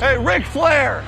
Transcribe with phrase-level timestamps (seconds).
[0.00, 1.02] Hey, Ric Flair!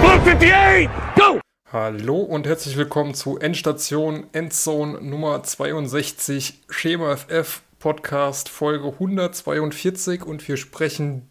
[0.00, 1.38] Blue 58, go!
[1.70, 10.48] Hallo und herzlich willkommen zu Endstation Endzone Nummer 62 Schema FF Podcast Folge 142 und
[10.48, 11.28] wir sprechen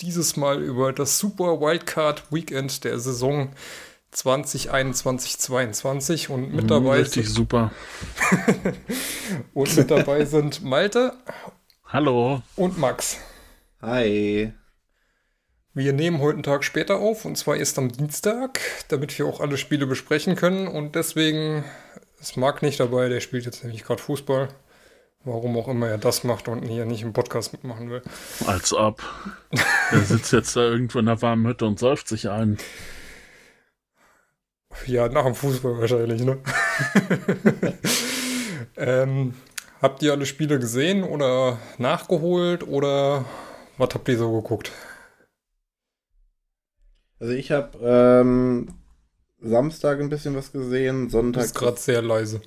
[0.00, 3.50] dieses Mal über das Super Wildcard Weekend der Saison
[4.10, 7.70] 2021 22 und mit dabei Richtig super.
[9.54, 11.12] und mit dabei sind Malte
[11.86, 12.42] Hallo.
[12.56, 13.18] und Max.
[13.82, 14.52] Hi.
[15.74, 19.40] Wir nehmen heute einen Tag später auf und zwar erst am Dienstag, damit wir auch
[19.40, 21.64] alle Spiele besprechen können und deswegen
[22.18, 24.48] ist Marc nicht dabei, der spielt jetzt nämlich gerade Fußball.
[25.24, 28.00] Warum auch immer er das macht und hier nicht im Podcast mitmachen will.
[28.46, 29.02] Als ob.
[29.90, 32.58] Der sitzt jetzt da irgendwo in der warmen Hütte und säuft sich ein.
[34.86, 36.38] Ja, nach dem Fußball wahrscheinlich, ne?
[38.76, 39.34] ähm,
[39.82, 43.24] habt ihr alle Spiele gesehen oder nachgeholt oder
[43.78, 44.70] was habt ihr so geguckt?
[47.18, 48.68] Also ich habe ähm,
[49.40, 51.44] Samstag ein bisschen was gesehen, Das Sonntag.
[51.44, 52.40] ist gerade sehr leise.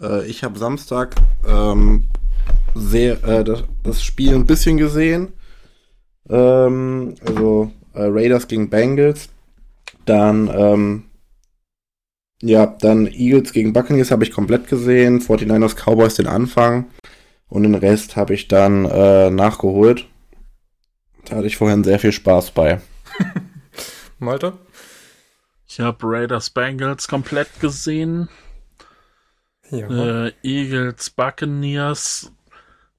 [0.00, 1.16] Äh, ich habe Samstag
[1.46, 2.08] ähm,
[2.74, 5.32] sehr, äh, das, das Spiel ein bisschen gesehen.
[6.28, 9.30] Ähm, also äh, Raiders gegen Bengals.
[10.04, 11.10] Dann ähm,
[12.42, 15.20] ja, dann Eagles gegen Buccaneers habe ich komplett gesehen.
[15.20, 16.86] 49ers Cowboys den Anfang.
[17.48, 20.06] Und den Rest habe ich dann äh, nachgeholt.
[21.26, 22.80] Da hatte ich vorhin sehr viel Spaß bei.
[24.18, 24.54] Malte?
[25.66, 28.28] Ich habe Raiders Bengals komplett gesehen.
[29.70, 30.26] Ja.
[30.26, 32.32] Äh, Eagles Buccaneers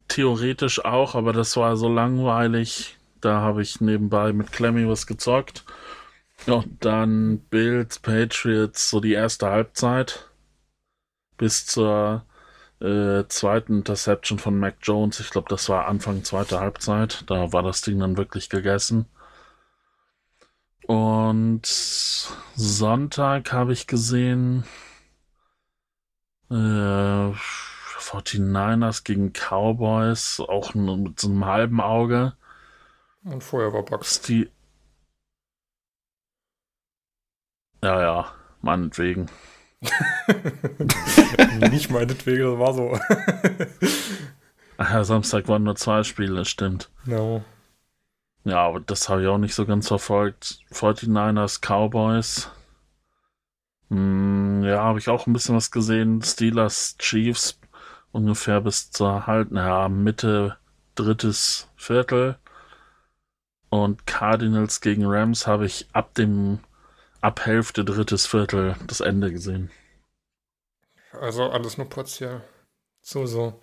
[0.07, 2.97] theoretisch auch, aber das war so langweilig.
[3.21, 5.65] Da habe ich nebenbei mit Clemmy was gezockt.
[6.47, 10.29] Und dann Bills, Patriots, so die erste Halbzeit.
[11.37, 12.25] Bis zur
[12.79, 15.19] äh, zweiten Interception von Mac Jones.
[15.19, 17.23] Ich glaube, das war Anfang zweiter Halbzeit.
[17.27, 19.05] Da war das Ding dann wirklich gegessen.
[20.87, 21.65] Und
[22.55, 24.65] Sonntag habe ich gesehen
[26.49, 27.33] äh,
[28.01, 32.33] 49ers gegen Cowboys, auch nur mit so einem halben Auge.
[33.23, 34.21] Und vorher war Bugs.
[34.21, 34.49] Die
[37.83, 38.31] ja, ja,
[38.61, 39.27] meinetwegen.
[41.71, 42.99] Nicht meinetwegen, das war so.
[44.77, 46.89] Ach ja, Samstag waren nur zwei Spiele, stimmt.
[47.05, 47.43] no.
[48.43, 50.59] Ja, aber das habe ich auch nicht so ganz verfolgt.
[50.71, 52.49] 49ers, Cowboys.
[53.89, 56.21] Hm, ja, habe ich auch ein bisschen was gesehen.
[56.23, 57.59] Steelers, Chiefs.
[58.11, 60.57] Ungefähr bis zur halt, naja, Mitte
[60.95, 62.37] drittes Viertel.
[63.69, 66.59] Und Cardinals gegen Rams habe ich ab dem,
[67.21, 69.71] ab Hälfte drittes Viertel das Ende gesehen.
[71.19, 72.41] Also alles nur partiell.
[73.01, 73.59] So, so.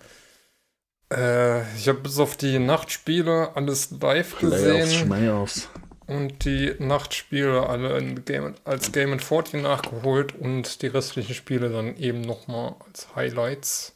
[1.13, 5.69] Äh, ich habe bis auf die Nachtspiele alles live Playoffs, gesehen Schmayoffs.
[6.07, 11.97] und die Nachtspiele alle Game, als Game in 40 nachgeholt und die restlichen Spiele dann
[11.97, 13.95] eben nochmal als Highlights.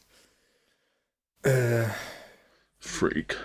[1.43, 1.83] Äh,
[2.79, 3.37] Freak.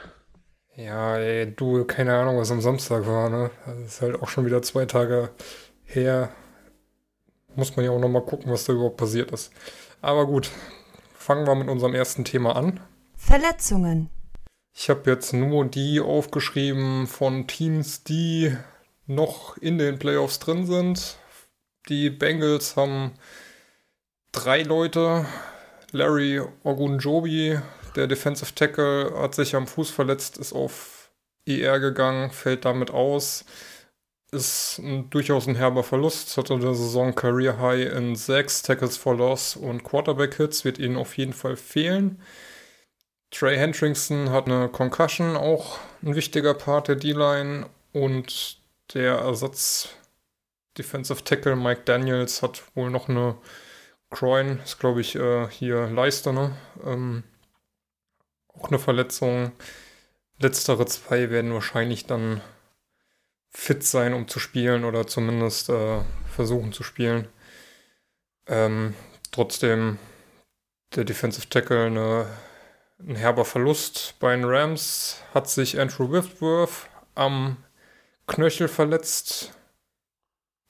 [0.75, 3.51] ja, ey, du, keine Ahnung, was am Samstag war, ne?
[3.67, 5.31] Das ist halt auch schon wieder zwei Tage
[5.89, 6.31] her.
[7.57, 9.53] Muss man ja auch nochmal gucken, was da überhaupt passiert ist.
[10.01, 10.51] Aber gut,
[11.15, 12.81] fangen wir mit unserem ersten Thema an.
[13.17, 14.11] Verletzungen.
[14.73, 18.57] Ich habe jetzt nur die aufgeschrieben von Teams, die
[19.07, 21.17] noch in den Playoffs drin sind.
[21.89, 23.13] Die Bengals haben
[24.31, 25.27] drei Leute.
[25.91, 27.59] Larry Ogunjobi,
[27.97, 31.11] der Defensive Tackle, hat sich am Fuß verletzt, ist auf
[31.47, 33.47] ER gegangen, fällt damit aus.
[34.31, 36.37] Ist ein, durchaus ein herber Verlust.
[36.37, 40.97] Hatte der Saison Career High in sechs Tackles for Loss und Quarterback Hits, wird ihnen
[40.97, 42.21] auf jeden Fall fehlen.
[43.31, 47.67] Trey Hendrickson hat eine Concussion, auch ein wichtiger Part der D-Line.
[47.93, 48.59] Und
[48.95, 49.89] der Ersatz
[50.77, 53.37] Defensive Tackle Mike Daniels hat wohl noch eine
[54.11, 56.57] Groin, ist glaube ich äh, hier Leiste, ne?
[56.85, 57.25] Ähm,
[58.55, 59.53] auch eine Verletzung.
[60.39, 62.41] Letztere zwei werden wahrscheinlich dann
[63.59, 66.01] fit sein, um zu spielen oder zumindest äh,
[66.33, 67.27] versuchen zu spielen.
[68.47, 68.95] Ähm,
[69.33, 69.99] trotzdem
[70.95, 72.27] der Defensive Tackle eine
[73.01, 77.57] ein herber Verlust bei den Rams hat sich Andrew Whitworth am
[78.27, 79.53] Knöchel verletzt.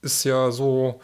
[0.03, 1.01] Ist ja so,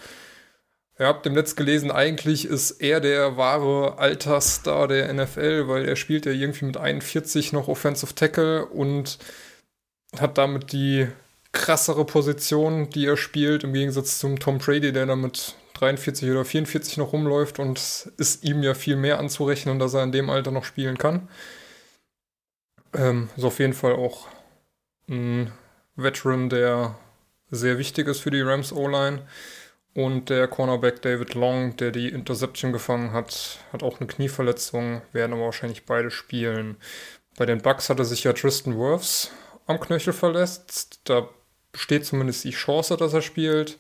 [0.99, 5.97] ihr habt im Netz gelesen, eigentlich ist er der wahre Altersstar der NFL, weil er
[5.97, 9.19] spielt ja irgendwie mit 41 noch Offensive Tackle und
[10.19, 11.09] hat damit die
[11.55, 16.45] krassere Position, die er spielt, im Gegensatz zum Tom Brady, der da mit 43 oder
[16.45, 17.79] 44 noch rumläuft und
[18.19, 21.29] ist ihm ja viel mehr anzurechnen, dass er in dem Alter noch spielen kann.
[22.93, 24.29] Ähm, ist auf jeden Fall auch
[25.09, 25.53] ein
[25.97, 26.97] Veteran, der
[27.51, 29.23] sehr wichtig ist für die Rams O-Line.
[29.95, 35.33] Und der Cornerback David Long, der die Interception gefangen hat, hat auch eine Knieverletzung, werden
[35.33, 36.77] aber wahrscheinlich beide spielen.
[37.37, 39.31] Bei den Bucks hatte sich ja Tristan Wirfs
[39.67, 41.01] am Knöchel verletzt.
[41.05, 41.29] Da
[41.75, 43.79] besteht zumindest die Chance, dass er spielt.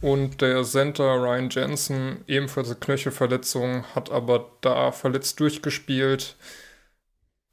[0.00, 6.36] Und der Center Ryan Jensen, ebenfalls eine Knöchelverletzung, hat aber da verletzt durchgespielt.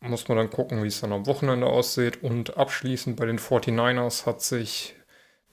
[0.01, 2.21] Muss man dann gucken, wie es dann am Wochenende aussieht.
[2.21, 4.95] Und abschließend bei den 49ers hat sich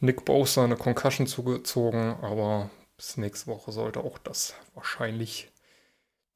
[0.00, 5.50] Nick Bosa eine Concussion zugezogen, aber bis nächste Woche sollte auch das wahrscheinlich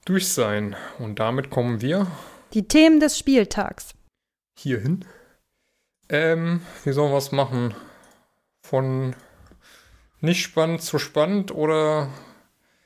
[0.04, 0.76] durch sein.
[0.98, 2.06] Und damit kommen wir.
[2.54, 3.94] Die Themen des Spieltags.
[4.58, 5.04] Hierhin.
[6.08, 7.74] Ähm, wie sollen wir es machen?
[8.62, 9.14] Von
[10.20, 12.08] nicht spannend zu spannend oder.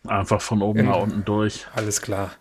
[0.06, 1.66] Einfach von oben nach unten durch.
[1.74, 2.32] Alles klar.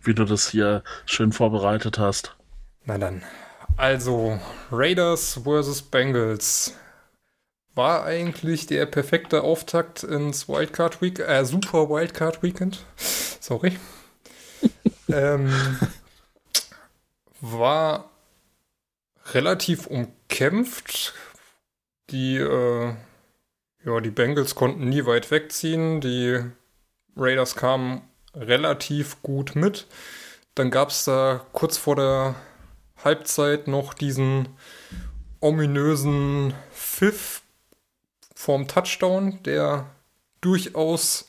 [0.00, 2.36] Wie du das hier schön vorbereitet hast.
[2.84, 3.22] Na dann.
[3.76, 4.38] Also,
[4.70, 5.82] Raiders vs.
[5.82, 6.74] Bengals
[7.74, 12.84] war eigentlich der perfekte Auftakt ins Wildcard Week, äh, Super Wildcard Weekend.
[12.96, 13.76] Sorry.
[15.08, 15.52] ähm,
[17.40, 18.10] war
[19.32, 21.14] relativ umkämpft.
[22.10, 22.94] Die, äh,
[23.84, 26.00] ja, die Bengals konnten nie weit wegziehen.
[26.00, 26.40] Die
[27.16, 28.02] Raiders kamen
[28.34, 29.86] relativ gut mit.
[30.54, 32.34] Dann gab es da kurz vor der
[33.02, 34.48] Halbzeit noch diesen
[35.40, 37.42] ominösen Pfiff
[38.34, 39.86] vorm Touchdown, der
[40.40, 41.28] durchaus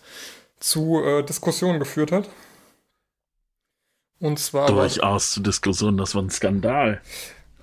[0.60, 2.30] zu äh, Diskussionen geführt hat.
[4.20, 4.68] Und zwar.
[4.68, 7.02] Durchaus zu Diskussionen, das war ein Skandal.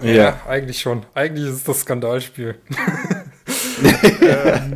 [0.01, 1.07] Ja, ja, eigentlich schon.
[1.15, 2.59] Eigentlich ist es das Skandalspiel.
[4.21, 4.75] ähm,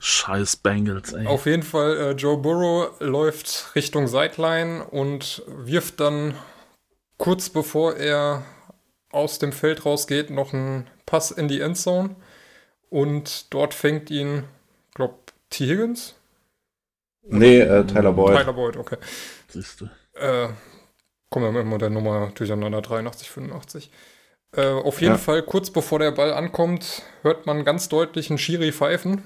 [0.00, 1.26] Scheiß Bengals, ey.
[1.26, 6.34] Auf jeden Fall, äh, Joe Burrow läuft Richtung Sideline und wirft dann
[7.16, 8.44] kurz bevor er
[9.10, 12.16] aus dem Feld rausgeht noch einen Pass in die Endzone.
[12.90, 14.44] Und dort fängt ihn,
[14.94, 15.66] glaub, T.
[15.66, 16.14] Higgins?
[17.22, 18.38] Nee, äh, Tyler Boyd.
[18.38, 18.96] Tyler Boyd, okay.
[19.48, 19.86] Siehst du.
[20.14, 20.48] Äh,
[21.28, 23.90] kommen wir immer der Nummer durcheinander, 83, 85.
[24.52, 25.18] Äh, auf jeden ja.
[25.18, 29.22] Fall, kurz bevor der Ball ankommt, hört man ganz deutlich einen Schiri pfeifen.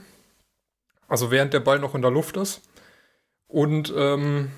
[1.08, 2.62] Also während der Ball noch in der Luft ist.
[3.46, 4.50] Und ähm,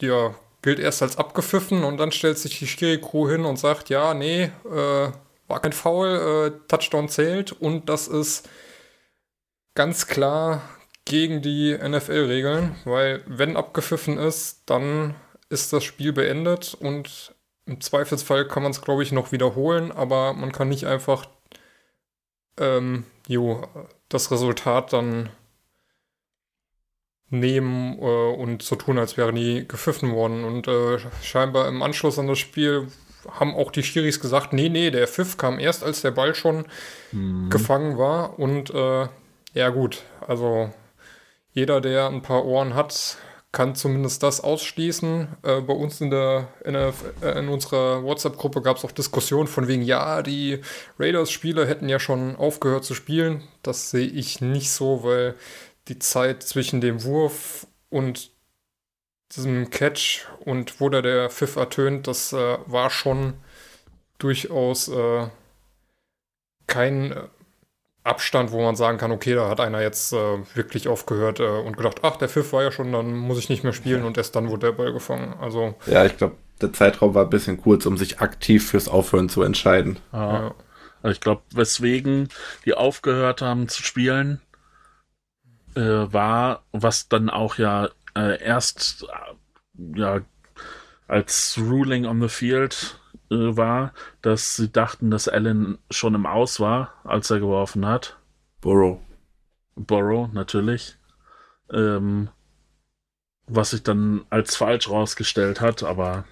[0.00, 4.14] ja, gilt erst als abgepfiffen und dann stellt sich die Schiri-Crew hin und sagt, ja,
[4.14, 5.12] nee, äh,
[5.48, 8.48] war kein Foul, äh, Touchdown zählt und das ist
[9.74, 10.62] ganz klar
[11.04, 15.14] gegen die NFL-Regeln, weil wenn abgepfiffen ist, dann
[15.48, 17.34] ist das Spiel beendet und
[17.68, 21.26] im Zweifelsfall kann man es, glaube ich, noch wiederholen, aber man kann nicht einfach
[22.58, 23.62] ähm, jo,
[24.08, 25.28] das Resultat dann
[27.30, 30.44] nehmen äh, und so tun, als wäre nie gepfiffen worden.
[30.44, 32.88] Und äh, scheinbar im Anschluss an das Spiel
[33.30, 36.64] haben auch die Schiris gesagt, nee, nee, der Pfiff kam erst, als der Ball schon
[37.12, 37.50] mhm.
[37.50, 38.38] gefangen war.
[38.38, 39.08] Und äh,
[39.52, 40.72] ja gut, also
[41.52, 43.18] jeder, der ein paar Ohren hat,
[43.52, 45.28] kann zumindest das ausschließen.
[45.42, 46.92] Äh, bei uns in, der, in, der,
[47.22, 50.60] äh, in unserer WhatsApp-Gruppe gab es auch Diskussionen von wegen, ja, die
[50.98, 53.42] Raiders-Spieler hätten ja schon aufgehört zu spielen.
[53.62, 55.34] Das sehe ich nicht so, weil
[55.88, 58.30] die Zeit zwischen dem Wurf und
[59.34, 63.34] diesem Catch und wo da der Pfiff ertönt, das äh, war schon
[64.18, 65.28] durchaus äh,
[66.66, 67.28] kein äh,
[68.08, 71.76] Abstand, wo man sagen kann, okay, da hat einer jetzt äh, wirklich aufgehört äh, und
[71.76, 74.34] gedacht, ach, der Pfiff war ja schon, dann muss ich nicht mehr spielen und erst
[74.34, 75.34] dann wurde der Ball gefangen.
[75.40, 79.28] Also ja, ich glaube, der Zeitraum war ein bisschen kurz, um sich aktiv fürs Aufhören
[79.28, 79.98] zu entscheiden.
[80.12, 80.54] Ja.
[81.02, 82.28] Also ich glaube, weswegen
[82.64, 84.40] die aufgehört haben zu spielen,
[85.76, 90.20] äh, war, was dann auch ja äh, erst äh, ja
[91.06, 92.97] als Ruling on the Field
[93.30, 93.92] äh, war,
[94.22, 98.18] dass sie dachten, dass Allen schon im Aus war, als er geworfen hat.
[98.60, 99.00] Burrow.
[99.76, 100.96] Burrow, natürlich.
[101.70, 102.30] Ähm,
[103.46, 106.24] was sich dann als falsch rausgestellt hat, aber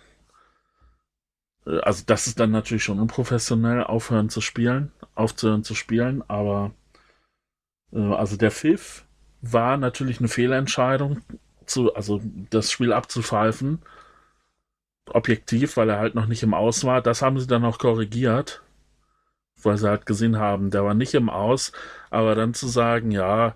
[1.67, 6.73] äh, also das ist dann natürlich schon unprofessionell, aufhören zu spielen, aufzuhören zu spielen, aber
[7.93, 9.05] äh, also der Pfiff
[9.41, 11.23] war natürlich eine Fehlentscheidung,
[11.67, 13.83] zu, also das Spiel abzupfeifen.
[15.11, 17.03] Objektiv, weil er halt noch nicht im Aus war.
[17.03, 18.63] Das haben sie dann auch korrigiert,
[19.63, 21.73] weil sie halt gesehen haben, der war nicht im Aus.
[22.11, 23.55] Aber dann zu sagen, ja,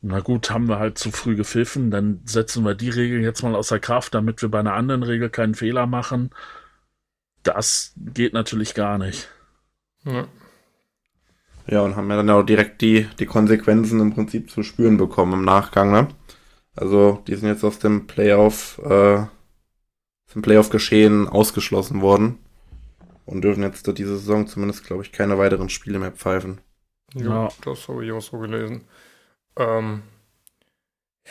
[0.00, 3.54] na gut, haben wir halt zu früh gepfiffen, dann setzen wir die Regel jetzt mal
[3.54, 6.30] außer Kraft, damit wir bei einer anderen Regel keinen Fehler machen.
[7.42, 9.28] Das geht natürlich gar nicht.
[10.04, 10.28] Ja.
[11.66, 15.34] Ja, und haben ja dann auch direkt die, die Konsequenzen im Prinzip zu spüren bekommen
[15.34, 16.08] im Nachgang, ne?
[16.74, 19.26] Also, die sind jetzt aus dem Playoff, äh,
[20.34, 22.38] dem Playoff-Geschehen ausgeschlossen worden
[23.26, 26.60] und dürfen jetzt diese Saison zumindest, glaube ich, keine weiteren Spiele mehr pfeifen.
[27.14, 27.48] Ja, Ja.
[27.64, 28.86] das habe ich auch so gelesen.
[29.56, 30.02] Ähm,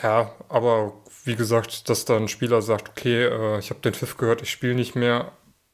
[0.01, 4.17] ja, aber wie gesagt, dass da ein Spieler sagt, okay, äh, ich habe den Pfiff
[4.17, 5.31] gehört, ich spiele nicht mehr.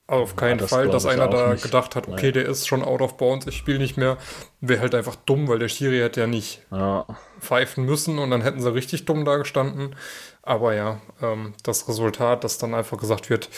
[0.07, 1.63] Auf Ja, keinen das Fall, dass einer da nicht.
[1.63, 2.31] gedacht hat, okay, Nee.
[2.33, 4.17] der ist schon out of bounds, ich spiele nicht mehr.
[4.61, 7.05] Wäre halt einfach dumm, weil der Schiri hätte ja nicht Ja,
[7.39, 9.95] pfeifen müssen und dann hätten sie richtig dumm da gestanden.
[10.43, 13.49] Aber ja, ähm, das Resultat, dass dann einfach gesagt wird,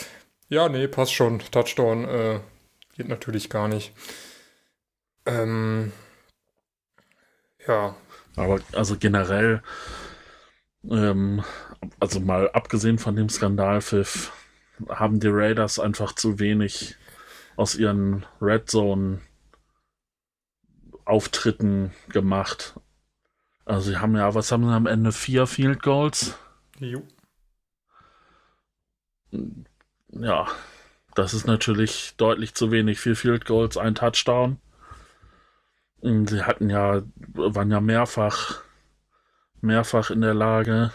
[0.48, 2.40] ja, nee, passt schon, Touchdown, äh,
[2.94, 3.92] geht natürlich gar nicht.
[5.26, 5.92] Ähm,
[7.66, 7.96] ja,
[8.36, 9.62] aber also generell,
[10.88, 11.44] ähm,
[11.98, 14.32] also mal abgesehen von dem Skandalpfiff,
[14.88, 16.94] haben die Raiders einfach zu wenig
[17.56, 19.22] aus ihren Red Zone
[21.04, 22.78] Auftritten gemacht.
[23.64, 25.10] Also sie haben ja, was haben sie am Ende?
[25.10, 26.36] Vier Field Goals?
[26.80, 27.02] Jo.
[30.08, 30.46] Ja,
[31.14, 33.00] das ist natürlich deutlich zu wenig.
[33.00, 34.58] Vier Field Goals, ein Touchdown.
[36.02, 37.02] Sie hatten ja,
[37.34, 38.62] waren ja mehrfach,
[39.60, 40.92] mehrfach in der Lage,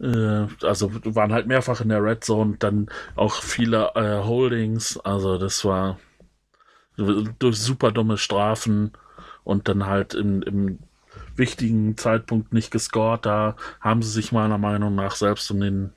[0.00, 5.38] äh, also waren halt mehrfach in der Red Zone, dann auch viele äh, Holdings, also
[5.38, 5.98] das war
[6.96, 8.92] durch super dumme Strafen
[9.44, 10.78] und dann halt im, im
[11.38, 13.24] wichtigen Zeitpunkt nicht gescored.
[13.26, 15.92] Da haben sie sich meiner Meinung nach selbst um den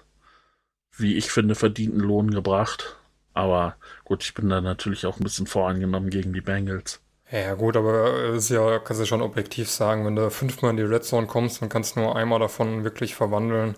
[0.98, 2.98] wie ich finde, verdienten Lohn gebracht.
[3.33, 7.01] Aber gut, ich bin da natürlich auch ein bisschen voreingenommen gegen die Bengals.
[7.31, 10.77] Ja, gut, aber es ist ja, kannst du schon objektiv sagen, wenn du fünfmal in
[10.77, 13.75] die Red Zone kommst, dann kannst du nur einmal davon wirklich verwandeln.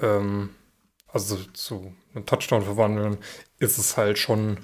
[0.00, 0.50] Ähm,
[1.06, 3.18] also zu einem Touchdown verwandeln,
[3.58, 4.58] ist es halt schon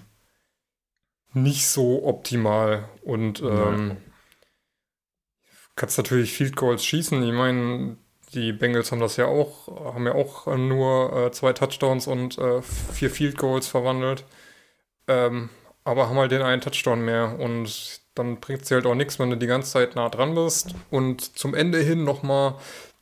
[1.35, 2.89] nicht so optimal.
[3.03, 3.99] Und ähm,
[5.77, 7.23] kannst natürlich Field Goals schießen.
[7.23, 7.97] Ich meine,
[8.33, 12.63] die Bengals haben das ja auch, haben ja auch nur äh, zwei Touchdowns und äh,
[12.63, 14.25] vier Field Goals verwandelt.
[15.07, 15.51] Ähm,
[15.85, 19.31] aber haben halt den einen Touchdown mehr und dann bringt es halt auch nichts, wenn
[19.31, 22.57] du die ganze Zeit nah dran bist und zum Ende hin nochmal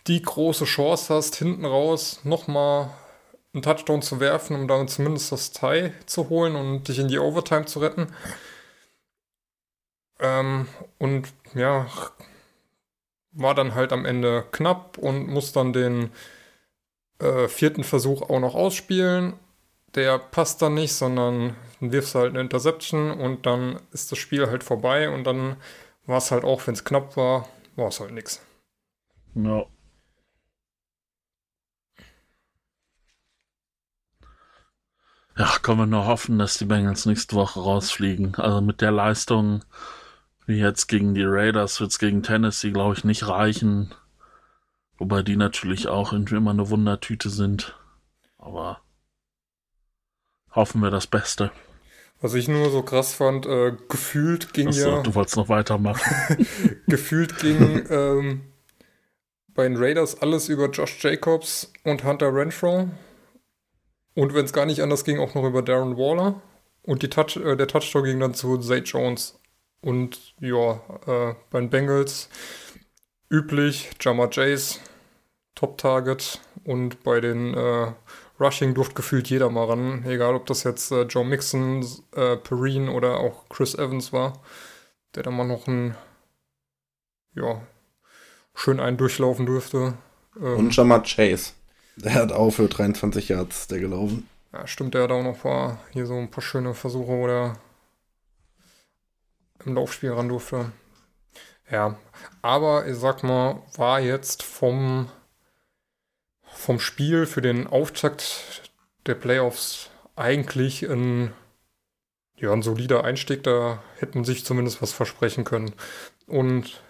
[0.07, 2.91] die große Chance hast, hinten raus nochmal
[3.55, 7.19] einen Touchdown zu werfen, um damit zumindest das Tie zu holen und dich in die
[7.19, 8.09] Overtime zu retten.
[10.21, 10.67] Ähm,
[10.99, 11.87] und ja,
[13.35, 16.11] war dann halt am Ende knapp und muss dann den
[17.19, 19.35] äh, vierten Versuch auch noch ausspielen.
[19.95, 24.65] Der passt dann nicht, sondern wirfst halt eine Interception und dann ist das Spiel halt
[24.65, 25.57] vorbei und dann
[26.07, 28.41] war es halt auch, wenn es knapp war, war es halt nichts.
[29.35, 29.67] Ja.
[35.37, 38.37] Ja, können wir nur hoffen, dass die Bengals nächste Woche rausfliegen.
[38.37, 39.65] Also mit der Leistung
[40.47, 43.95] wie jetzt gegen die Raiders wird es gegen Tennessee, glaube ich, nicht reichen.
[44.99, 47.77] Wobei die natürlich auch irgendwie immer eine Wundertüte sind.
[48.39, 48.81] Aber
[50.53, 51.51] hoffen wir das Beste.
[52.21, 56.47] Was ich nur so krass fand, äh, gefühlt ging Achso, ja, du wolltest noch weitermachen.
[56.87, 58.43] gefühlt ging ähm,
[59.49, 62.89] bei den Raiders alles über Josh Jacobs und Hunter Renfro.
[64.15, 66.41] Und wenn es gar nicht anders ging, auch noch über Darren Waller.
[66.83, 69.39] Und Touch, äh, der Touchdown ging dann zu Zay Jones.
[69.85, 72.31] Und ja, äh, bei den Bengals
[73.31, 74.79] üblich, Jamar Chase,
[75.55, 76.41] Top-Target.
[76.65, 77.93] Und bei den äh,
[78.41, 80.03] Rushing durfte gefühlt jeder mal ran.
[80.07, 81.87] Egal, ob das jetzt äh, Joe Mixon,
[82.17, 84.41] äh, Perrine oder auch Chris Evans war,
[85.15, 85.95] der da mal noch einen,
[87.35, 87.61] ja,
[88.55, 89.99] schön einen durchlaufen durfte.
[90.41, 91.53] Ähm, Und Jamar Chase.
[91.97, 94.29] Der hat auch für 23 Yards der gelaufen.
[94.51, 97.27] Ja, stimmt, der hat auch noch ein paar, hier so ein paar schöne Versuche, wo
[97.27, 97.59] der
[99.67, 100.73] im Laufspiel ran durfte.
[101.71, 101.97] Ja,
[102.43, 105.09] aber ich sag mal, war jetzt vom,
[106.43, 108.71] vom Spiel für den Auftakt
[109.07, 111.33] der Playoffs eigentlich ein,
[112.37, 113.43] ja, ein solider Einstieg.
[113.45, 115.73] Da hätte man sich zumindest was versprechen können.
[116.27, 116.83] Und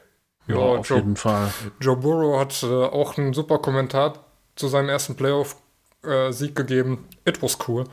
[0.46, 1.52] ja, Ja, auf Joe, jeden Fall.
[1.80, 4.24] Joe Burrow hat äh, auch einen super Kommentar
[4.56, 7.08] zu seinem ersten Playoff-Sieg gegeben.
[7.24, 7.84] It was cool.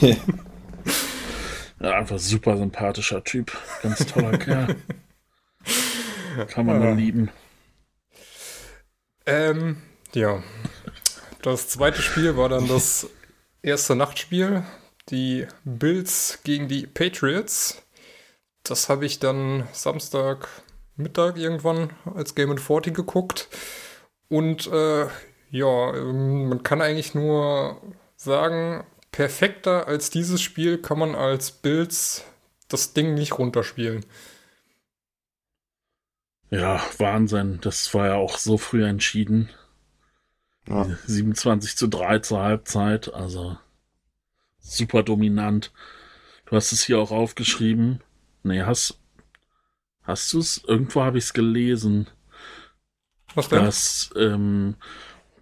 [0.00, 0.16] Ja,
[1.84, 3.56] einfach super sympathischer Typ.
[3.82, 4.76] Ganz toller Kerl.
[6.48, 7.30] Kann man nur lieben.
[9.26, 9.82] Ähm,
[10.14, 10.42] ja.
[11.42, 13.08] Das zweite Spiel war dann das
[13.62, 14.64] erste Nachtspiel.
[15.08, 17.82] Die Bills gegen die Patriots.
[18.62, 20.48] Das habe ich dann Samstag
[20.96, 23.48] Mittag irgendwann als Game in 40 geguckt.
[24.28, 25.06] Und äh,
[25.50, 27.80] ja, ähm, man kann eigentlich nur
[28.16, 32.24] sagen, perfekter als dieses Spiel kann man als Bills
[32.68, 34.04] das Ding nicht runterspielen.
[36.50, 37.60] Ja, Wahnsinn.
[37.62, 39.50] Das war ja auch so früh entschieden.
[40.68, 40.84] Ja.
[41.06, 43.58] 27 zu 3 zur Halbzeit, also
[44.60, 45.72] super dominant.
[46.46, 48.02] Du hast es hier auch aufgeschrieben.
[48.42, 48.98] Nee, hast,
[50.02, 50.62] hast du es?
[50.66, 52.08] Irgendwo habe ich es gelesen,
[53.34, 53.64] Was denn?
[53.64, 54.76] dass, ähm,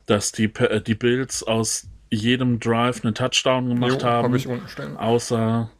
[0.06, 4.46] dass die, äh, die Bills aus jedem Drive einen Touchdown gemacht Jo, haben, hab ich
[4.46, 4.96] unten stehen.
[4.96, 5.70] außer,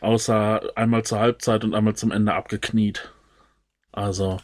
[0.00, 3.12] außer einmal zur Halbzeit und einmal zum Ende abgekniet.
[3.92, 4.38] Also,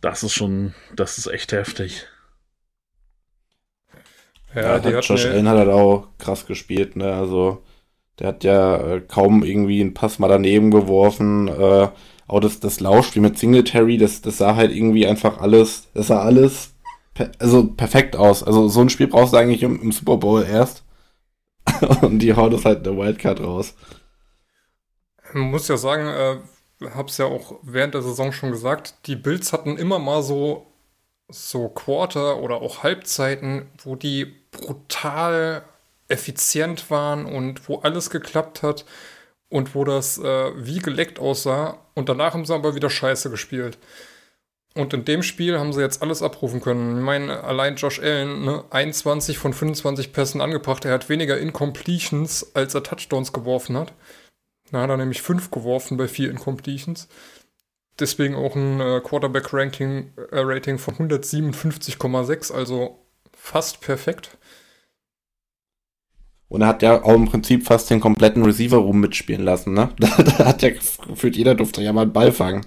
[0.00, 2.06] das ist schon, das ist echt heftig.
[4.54, 7.12] Ja, die hat hatten Josh ja, Allen hat halt auch krass gespielt, ne?
[7.14, 7.62] Also,
[8.20, 11.48] der hat ja äh, kaum irgendwie einen Pass mal daneben geworfen.
[11.48, 11.88] Äh,
[12.28, 16.22] auch das, das Laufspiel mit Singletary, das, das sah halt irgendwie einfach alles, das sah
[16.22, 16.74] alles
[17.38, 18.42] also perfekt aus.
[18.42, 20.84] Also, so ein Spiel brauchst du eigentlich im, im Super Bowl erst.
[22.02, 23.74] Und die haut es halt eine Wildcard raus.
[25.32, 26.38] Man muss ja sagen, äh,
[26.94, 30.66] hab's ja auch während der Saison schon gesagt, die Bills hatten immer mal so,
[31.28, 35.62] so Quarter oder auch Halbzeiten, wo die brutal
[36.08, 38.84] effizient waren und wo alles geklappt hat
[39.48, 43.78] und wo das äh, wie geleckt aussah und danach haben sie aber wieder scheiße gespielt.
[44.76, 46.98] Und in dem Spiel haben sie jetzt alles abrufen können.
[46.98, 50.84] Ich meine, allein Josh Allen, ne, 21 von 25 Pässen angebracht.
[50.84, 53.94] Er hat weniger Incompletions, als er Touchdowns geworfen hat.
[54.70, 57.08] Da hat er nämlich fünf geworfen bei vier Incompletions.
[57.98, 62.98] Deswegen auch ein äh, Quarterback-Ranking äh, Rating von 157,6, also
[63.34, 64.36] fast perfekt.
[66.48, 69.88] Und er hat ja auch im Prinzip fast den kompletten Receiver-Room mitspielen lassen, ne?
[69.98, 72.66] Da, da hat ja gefühlt jeder durfte ja mal einen Ball fangen.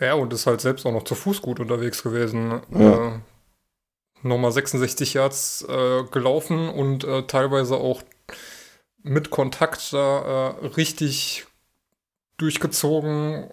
[0.00, 2.60] Ja, und ist halt selbst auch noch zu Fuß gut unterwegs gewesen.
[2.70, 3.14] Ja.
[3.14, 3.18] Äh,
[4.22, 8.02] nochmal 66 Yards äh, gelaufen und äh, teilweise auch
[9.02, 11.46] mit Kontakt da äh, richtig
[12.38, 13.50] durchgezogen.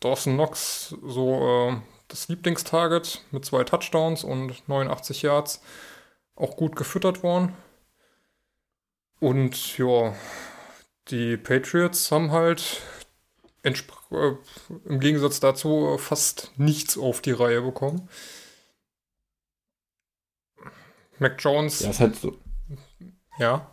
[0.00, 1.76] Dawson Knox, so äh,
[2.08, 5.62] das Lieblingstarget mit zwei Touchdowns und 89 Yards.
[6.34, 7.54] Auch gut gefüttert worden.
[9.20, 10.14] Und ja,
[11.08, 12.80] die Patriots haben halt
[13.64, 14.32] äh,
[14.86, 18.08] im Gegensatz dazu fast nichts auf die Reihe bekommen.
[21.18, 22.36] Mac Jones, Ja, ist halt so.
[23.38, 23.70] ja.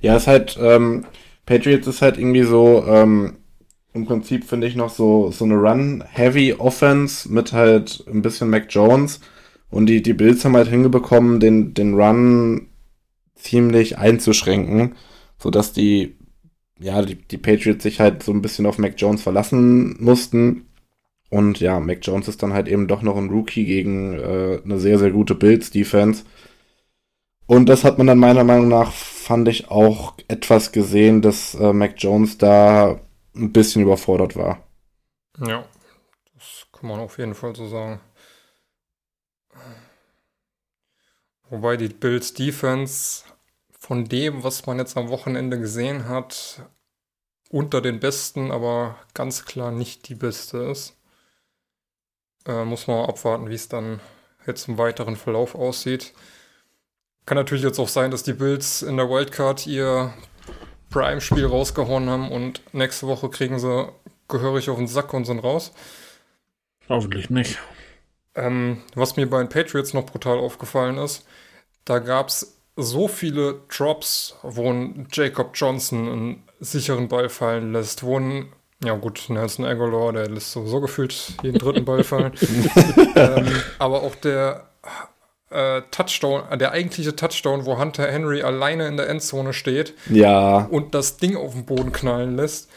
[0.00, 1.06] Ja, ist halt, ähm,
[1.46, 3.38] Patriots ist halt irgendwie so, ähm,
[3.94, 9.20] im Prinzip finde ich noch so, so eine Run-Heavy-Offense mit halt ein bisschen Mac Jones.
[9.70, 12.68] Und die, die Bills haben halt hingebekommen, den, den Run
[13.34, 14.96] ziemlich einzuschränken,
[15.38, 16.17] sodass die,
[16.80, 20.66] ja, die, die Patriots sich halt so ein bisschen auf Mac Jones verlassen mussten.
[21.30, 24.78] Und ja, Mac Jones ist dann halt eben doch noch ein Rookie gegen äh, eine
[24.78, 26.24] sehr, sehr gute Bills-Defense.
[27.46, 31.72] Und das hat man dann meiner Meinung nach, fand ich auch etwas gesehen, dass äh,
[31.72, 33.00] Mac Jones da
[33.34, 34.62] ein bisschen überfordert war.
[35.46, 35.64] Ja,
[36.34, 38.00] das kann man auf jeden Fall so sagen.
[41.50, 43.24] Wobei die Bills Defense
[43.88, 46.60] von dem, was man jetzt am Wochenende gesehen hat,
[47.48, 50.94] unter den besten, aber ganz klar nicht die beste ist.
[52.46, 54.00] Äh, muss man abwarten, wie es dann
[54.46, 56.12] jetzt im weiteren Verlauf aussieht.
[57.24, 60.12] Kann natürlich jetzt auch sein, dass die Bills in der Wildcard ihr
[60.90, 63.90] Prime-Spiel rausgehauen haben und nächste Woche kriegen sie
[64.28, 65.72] gehörig auf den Sack und sind raus.
[66.90, 67.58] Hoffentlich nicht.
[68.34, 71.26] Ähm, was mir bei den Patriots noch brutal aufgefallen ist,
[71.86, 78.04] da gab es so viele Drops, wo ein Jacob Johnson einen sicheren Ball fallen lässt,
[78.04, 82.32] wo ein, ja gut, Nelson Aguilar, der lässt sowieso gefühlt jeden dritten Ball fallen.
[83.16, 83.48] ähm,
[83.80, 84.68] aber auch der
[85.50, 90.94] äh, Touchdown, der eigentliche Touchdown, wo Hunter Henry alleine in der Endzone steht, Ja, und
[90.94, 92.70] das Ding auf den Boden knallen lässt.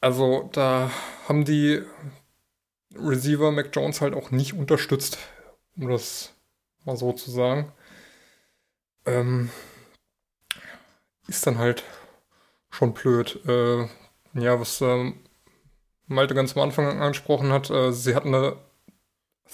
[0.00, 0.90] Also da
[1.28, 1.80] haben die
[2.96, 5.18] Receiver Mac Jones halt auch nicht unterstützt,
[5.76, 6.32] um das
[6.84, 7.72] mal so zu sagen.
[9.06, 9.50] Ähm,
[11.26, 11.84] ist dann halt
[12.70, 13.40] schon blöd.
[13.46, 13.88] Äh,
[14.34, 15.20] ja, was ähm,
[16.06, 18.56] Malte ganz am Anfang angesprochen hat, äh, sie hatten eine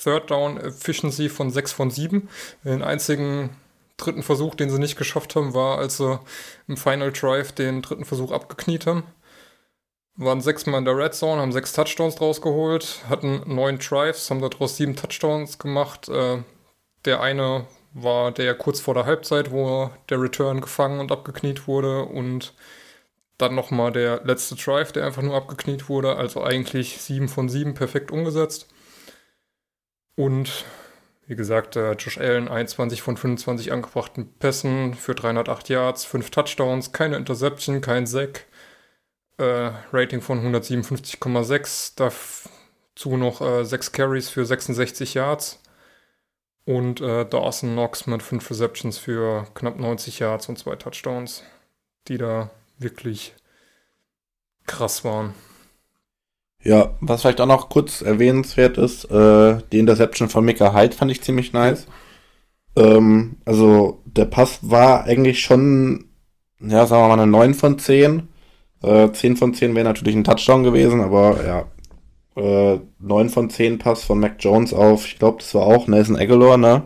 [0.02, 2.28] Third Down Efficiency von 6 von 7.
[2.64, 3.50] Den einzigen
[3.96, 6.18] dritten Versuch, den sie nicht geschafft haben, war, als sie
[6.68, 9.04] im Final Drive den dritten Versuch abgekniet haben.
[10.16, 14.40] Waren sechsmal in der Red Zone, haben sechs Touchdowns draus geholt, hatten neun Drives, haben
[14.40, 16.08] daraus sieben Touchdowns gemacht.
[16.08, 16.42] Äh,
[17.04, 22.04] der eine war der kurz vor der Halbzeit, wo der Return gefangen und abgekniet wurde
[22.04, 22.54] und
[23.38, 26.16] dann nochmal der letzte Drive, der einfach nur abgekniet wurde.
[26.16, 28.68] Also eigentlich sieben von sieben perfekt umgesetzt.
[30.14, 30.64] Und
[31.26, 37.16] wie gesagt, Josh Allen 21 von 25 angebrachten Pässen für 308 Yards, 5 Touchdowns, keine
[37.16, 38.46] Interception, kein Sack.
[39.38, 41.92] äh, Rating von 157,6.
[41.96, 45.62] Dazu noch äh, 6 Carries für 66 Yards.
[46.70, 51.42] Und äh, Dawson Knox mit 5 Receptions für knapp 90 Yards und 2 Touchdowns,
[52.06, 53.34] die da wirklich
[54.68, 55.34] krass waren.
[56.62, 61.10] Ja, was vielleicht auch noch kurz erwähnenswert ist, äh, die Interception von Mika Hyde fand
[61.10, 61.88] ich ziemlich nice.
[62.76, 66.04] Ähm, also der Pass war eigentlich schon,
[66.60, 68.28] ja, sagen wir mal eine 9 von 10.
[68.84, 71.66] Äh, 10 von 10 wäre natürlich ein Touchdown gewesen, aber ja,
[72.40, 76.16] äh, 9 von 10 Pass von Mac Jones auf, ich glaube, das war auch Nelson
[76.16, 76.84] Aguilar, ne?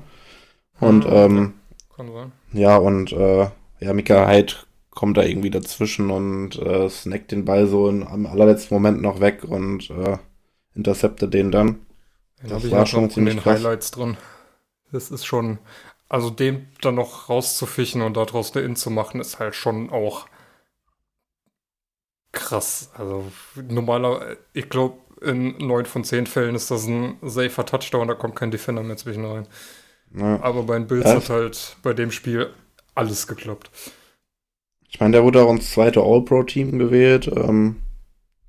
[0.81, 1.55] Und Hm, ähm,
[1.97, 2.33] Kann sein.
[2.53, 3.49] ja, und äh,
[3.81, 4.55] ja, Mika Hyde
[4.91, 9.21] kommt da irgendwie dazwischen und äh, snackt den Ball so in, am allerletzten Moment noch
[9.21, 10.19] weg und äh,
[10.75, 11.81] interceptet den dann.
[12.43, 13.71] Den Das war schon schon in ziemlich den krass.
[13.71, 14.17] Highlights drin.
[14.93, 15.59] Das ist schon,
[16.09, 20.27] also den dann noch rauszufischen und daraus eine In zu machen, ist halt schon auch
[22.33, 22.91] krass.
[22.95, 28.15] Also normaler, ich glaube, in 9 von 10 Fällen ist das ein safer Touchdown, da
[28.15, 29.47] kommt kein Defender mehr zwischen rein.
[30.15, 30.41] Ja.
[30.43, 31.17] Aber bei den Bills Ja.
[31.17, 32.53] hat halt bei dem Spiel
[32.95, 33.71] alles geklappt.
[34.89, 37.27] Ich meine, der wurde auch ins zweite All-Pro-Team gewählt.
[37.27, 37.83] Ähm,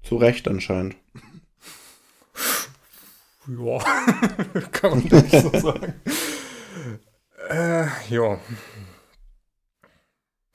[0.04, 0.96] zu Recht anscheinend.
[3.48, 3.80] Ja,
[4.72, 5.94] kann man nicht so sagen.
[7.50, 8.40] Äh, ja.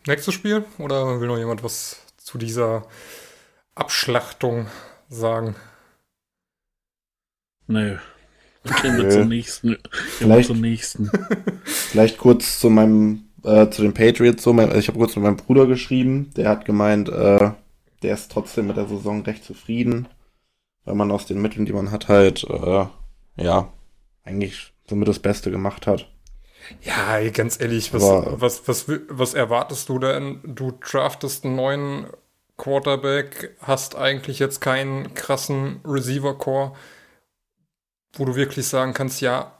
[0.06, 0.64] Nächstes Spiel?
[0.78, 2.86] Oder will noch jemand was zu dieser
[3.74, 4.66] Abschlachtung
[5.08, 5.56] sagen?
[7.70, 7.96] Nö.
[8.82, 9.68] Gehen wir zum nächsten.
[9.68, 11.10] Gehen wir Vielleicht- zum nächsten.
[11.64, 14.42] Vielleicht kurz zu meinem, äh, zu den Patriots.
[14.42, 16.30] So, mein, ich habe kurz mit meinem Bruder geschrieben.
[16.36, 17.52] Der hat gemeint, äh,
[18.02, 20.08] der ist trotzdem mit der Saison recht zufrieden,
[20.84, 22.86] weil man aus den Mitteln, die man hat, halt, äh,
[23.36, 23.72] ja,
[24.24, 26.10] eigentlich somit das Beste gemacht hat.
[26.82, 30.40] Ja, ey, ganz ehrlich, was, Aber- was, was, was erwartest du denn?
[30.44, 32.06] Du draftest einen neuen
[32.58, 36.72] Quarterback, hast eigentlich jetzt keinen krassen Receiver-Core,
[38.14, 39.52] wo du wirklich sagen kannst, ja,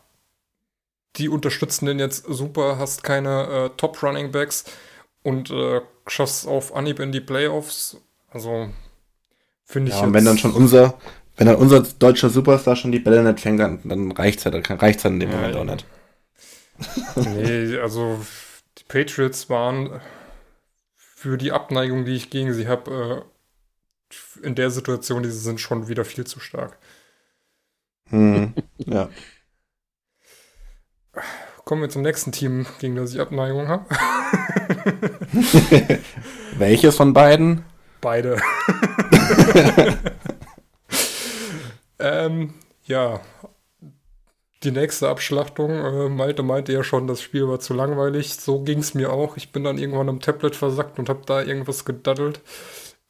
[1.16, 4.64] die unterstützen den jetzt super, hast keine äh, Top-Running-Backs
[5.22, 7.96] und äh, schaffst auf Anhieb in die Playoffs.
[8.30, 8.70] Also,
[9.64, 10.98] finde ich Ja, und wenn dann schon unser,
[11.36, 14.78] wenn dann unser deutscher Superstar schon die Bälle nicht fängt, dann, dann reicht's halt, dann
[14.78, 15.64] reicht's halt in dem Ja, Moment auch eben.
[15.64, 15.86] nicht.
[17.22, 18.24] Nee, also
[18.78, 20.00] die Patriots waren
[20.96, 23.26] für die Abneigung, die ich gegen sie habe,
[24.42, 26.78] äh, in der Situation, die sie sind, schon wieder viel zu stark.
[28.10, 29.08] Hm, ja.
[31.64, 33.86] Kommen wir zum nächsten Team, gegen das ich Abneigung habe.
[36.58, 37.64] Welches von beiden?
[38.00, 38.38] Beide.
[41.98, 43.20] ähm, ja.
[44.62, 48.34] Die nächste Abschlachtung, äh, Malte meinte ja schon, das Spiel war zu langweilig.
[48.34, 49.36] So ging es mir auch.
[49.36, 52.40] Ich bin dann irgendwann am Tablet versackt und habe da irgendwas gedaddelt,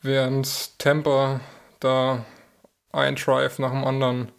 [0.02, 1.40] während Tampa
[1.80, 2.24] da
[2.92, 4.32] ein Drive nach dem anderen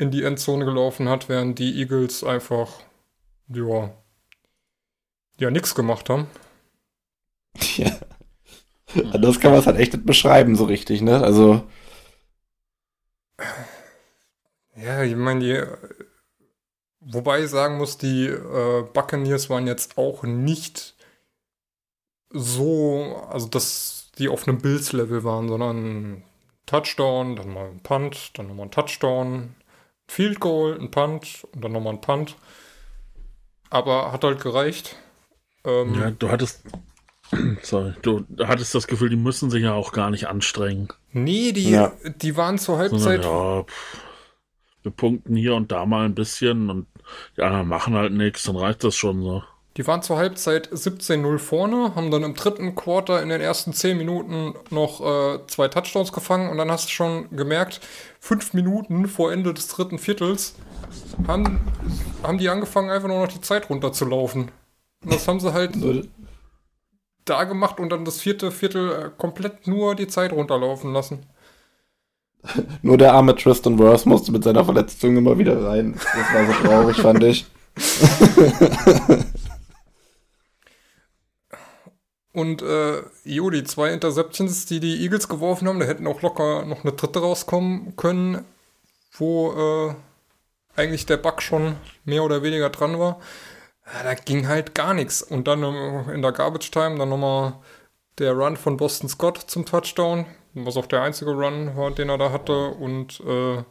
[0.00, 2.68] in die Endzone gelaufen hat, während die Eagles einfach,
[3.48, 3.92] ja,
[5.38, 6.26] ja, nix gemacht haben.
[7.76, 7.90] Ja.
[9.12, 11.22] Das kann man es halt echt nicht beschreiben, so richtig, ne?
[11.22, 11.62] Also,
[14.76, 15.62] Ja, ich meine, die,
[17.00, 20.94] wobei ich sagen muss, die äh, Buccaneers waren jetzt auch nicht
[22.30, 26.22] so, also dass die auf einem Bills-Level waren, sondern
[26.66, 29.54] Touchdown, dann mal ein Punt, dann nochmal ein Touchdown,
[30.10, 32.34] Field Goal, ein Punt und dann nochmal ein Punt.
[33.70, 34.96] Aber hat halt gereicht.
[35.64, 36.64] Ähm, Ja, du hattest.
[37.62, 40.88] Sorry, du hattest das Gefühl, die müssen sich ja auch gar nicht anstrengen.
[41.12, 41.92] Nee, die, Ja.
[42.16, 43.24] die waren zur Sondern, Halbzeit.
[43.24, 43.98] ja, pff,
[44.82, 46.86] wir punkten hier und da mal ein bisschen und
[47.36, 49.44] die anderen machen halt nichts, dann reicht das schon so.
[49.76, 53.96] Die waren zur Halbzeit 17-0 vorne, haben dann im dritten Quarter in den ersten 10
[53.96, 57.80] Minuten noch äh, zwei Touchdowns gefangen und dann hast du schon gemerkt,
[58.18, 60.56] fünf Minuten vor Ende des dritten Viertels
[61.28, 61.60] haben,
[62.24, 64.50] haben die angefangen, einfach nur noch die Zeit runterzulaufen.
[65.04, 65.72] Und das haben sie halt
[67.24, 71.26] da gemacht und dann das vierte Viertel äh, komplett nur die Zeit runterlaufen lassen.
[72.82, 75.94] nur der arme Tristan Wirth musste mit seiner Verletzung immer wieder rein.
[75.94, 77.46] Das war so traurig, fand ich.
[82.32, 86.64] Und äh, jo, die zwei Interceptions, die die Eagles geworfen haben, da hätten auch locker
[86.64, 88.44] noch eine dritte rauskommen können,
[89.12, 89.52] wo
[89.90, 89.94] äh,
[90.76, 93.20] eigentlich der Bug schon mehr oder weniger dran war.
[93.92, 95.22] Ja, da ging halt gar nichts.
[95.22, 97.54] Und dann äh, in der Garbage Time dann nochmal
[98.18, 102.18] der Run von Boston Scott zum Touchdown, was auch der einzige Run war, den er
[102.18, 102.68] da hatte.
[102.68, 103.64] Und äh,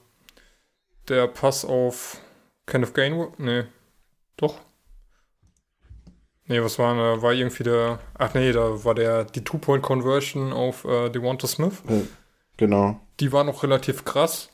[1.07, 2.17] der Pass auf
[2.65, 3.29] Kenneth Gainwell.
[3.37, 3.63] Nee,
[4.37, 4.59] doch.
[6.49, 10.83] Nee, was war, da war irgendwie der, ach nee, da war der, die Two-Point-Conversion auf
[10.83, 11.83] äh, Devonta Smith.
[12.57, 12.99] Genau.
[13.19, 14.49] Die war noch relativ krass,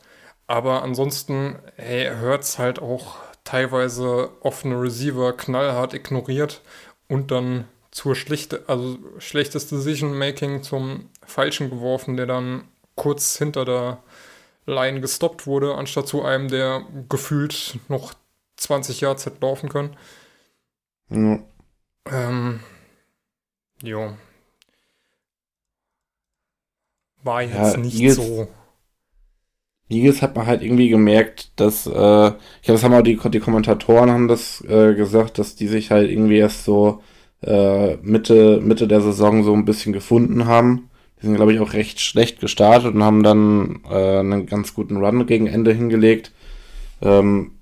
[0.46, 6.60] aber ansonsten, hey, hört's halt auch teilweise offene Receiver knallhart ignoriert
[7.08, 14.02] und dann zur schlichte, also schlechtes Decision-Making zum Falschen geworfen, der dann kurz hinter der
[14.66, 18.12] Line gestoppt wurde, anstatt zu einem, der gefühlt noch
[18.58, 19.96] 20 Yards hätte laufen können.
[21.08, 21.38] Ja.
[22.10, 22.60] Ähm,
[23.82, 24.14] jo.
[27.22, 28.48] War jetzt Ja, nicht Eagles- so.
[29.88, 33.38] Eagles hat man halt irgendwie gemerkt, dass, äh, ich glaube, das haben auch die, die
[33.40, 37.02] Kommentatoren haben das äh, gesagt, dass die sich halt irgendwie erst so
[37.42, 40.90] äh, Mitte, Mitte der Saison so ein bisschen gefunden haben.
[41.20, 44.96] Die sind, glaube ich, auch recht schlecht gestartet und haben dann äh, einen ganz guten
[44.96, 46.32] Run gegen Ende hingelegt.
[47.00, 47.52] Ähm,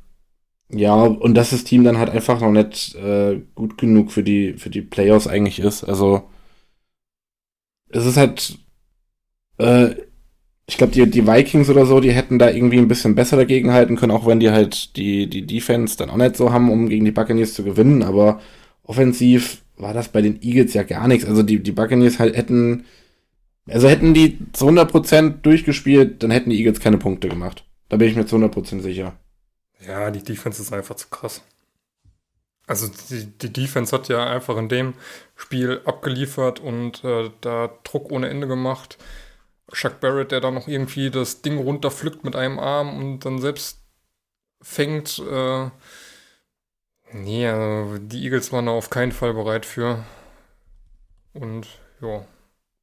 [0.70, 4.54] ja, und dass das Team dann halt einfach noch nicht äh, gut genug für die,
[4.54, 5.84] für die Playoffs eigentlich ist.
[5.84, 6.24] Also,
[7.88, 8.58] es ist halt,
[9.58, 9.94] äh,
[10.66, 13.72] ich glaube, die, die Vikings oder so, die hätten da irgendwie ein bisschen besser dagegen
[13.72, 16.88] halten können, auch wenn die halt die, die Defense dann auch nicht so haben, um
[16.88, 18.02] gegen die Buccaneers zu gewinnen.
[18.02, 18.40] Aber
[18.82, 21.26] offensiv war das bei den Eagles ja gar nichts.
[21.26, 22.84] Also die, die Buccaneers halt hätten,
[23.68, 27.64] also hätten die zu 100% durchgespielt, dann hätten die Eagles keine Punkte gemacht.
[27.88, 29.14] Da bin ich mir zu 100% sicher.
[29.86, 31.42] Ja, die Defense ist einfach zu krass.
[32.66, 34.94] Also die, die Defense hat ja einfach in dem
[35.36, 38.96] Spiel abgeliefert und äh, da Druck ohne Ende gemacht.
[39.72, 43.80] Chuck Barrett, der da noch irgendwie das Ding runterpflückt mit einem Arm und dann selbst
[44.62, 45.18] fängt.
[45.18, 45.70] Äh,
[47.12, 50.04] nee, also die Eagles waren da auf keinen Fall bereit für.
[51.32, 51.66] Und
[52.00, 52.24] ja,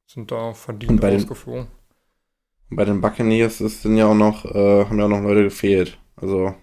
[0.06, 1.68] sind da Und verdient bei den- rausgeflogen.
[2.70, 5.44] Und bei den Buccaneers ist, sind ja auch noch, äh, haben ja auch noch Leute
[5.44, 5.98] gefehlt.
[6.16, 6.54] Also,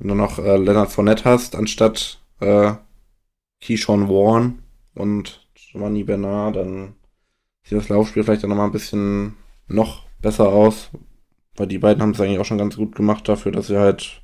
[0.00, 2.72] wenn du noch äh, Leonard Fournette hast, anstatt äh,
[3.60, 4.62] Keyshawn Warren
[4.94, 6.94] und Giovanni Bernard, dann
[7.62, 9.36] sieht das Laufspiel vielleicht auch noch mal ein bisschen
[9.68, 10.90] noch besser aus.
[11.56, 14.22] Weil die beiden haben es eigentlich auch schon ganz gut gemacht dafür, dass sie halt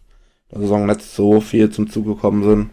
[0.51, 2.71] der Saison nicht so viel zum Zug gekommen sind.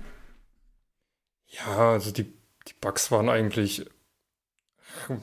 [1.47, 3.85] Ja, also die, die Bugs waren eigentlich,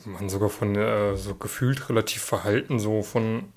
[0.04, 3.52] man sogar von äh, so gefühlt relativ verhalten, so von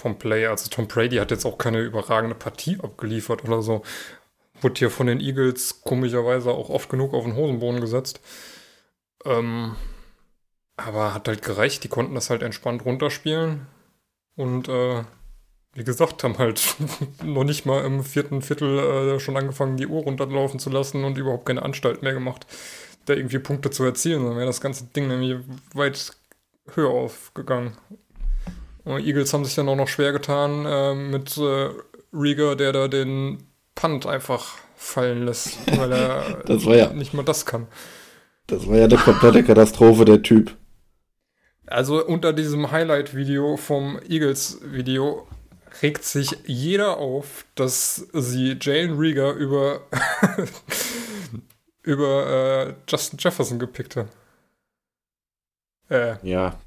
[0.00, 0.46] vom Play.
[0.46, 3.82] Also Tom Brady hat jetzt auch keine überragende Partie abgeliefert oder so.
[4.60, 8.20] Wurde hier von den Eagles komischerweise auch oft genug auf den Hosenboden gesetzt.
[9.24, 9.76] Ähm,
[10.76, 13.66] aber hat halt gereicht, die konnten das halt entspannt runterspielen.
[14.36, 15.04] Und äh,
[15.74, 16.76] wie gesagt, haben halt
[17.22, 21.18] noch nicht mal im vierten Viertel äh, schon angefangen, die Uhr runterlaufen zu lassen und
[21.18, 22.46] überhaupt keine Anstalt mehr gemacht,
[23.04, 24.24] da irgendwie Punkte zu erzielen.
[24.24, 25.38] Dann wäre das ganze Ding nämlich
[25.74, 26.12] weit
[26.74, 27.76] höher aufgegangen.
[28.84, 31.70] Und Eagles haben sich dann auch noch schwer getan äh, mit äh,
[32.12, 33.42] Rieger, der da den
[33.74, 37.66] Punt einfach fallen lässt, weil er Das war ja- nicht mal das kann.
[38.46, 40.56] Das war ja eine komplette Katastrophe, der Typ.
[41.66, 45.28] Also unter diesem Highlight-Video vom Eagles-Video
[45.82, 49.82] regt sich jeder auf, dass sie Jalen Rieger über,
[51.82, 54.08] über äh, Justin Jefferson gepickt hat.
[55.88, 56.58] Äh, Ja,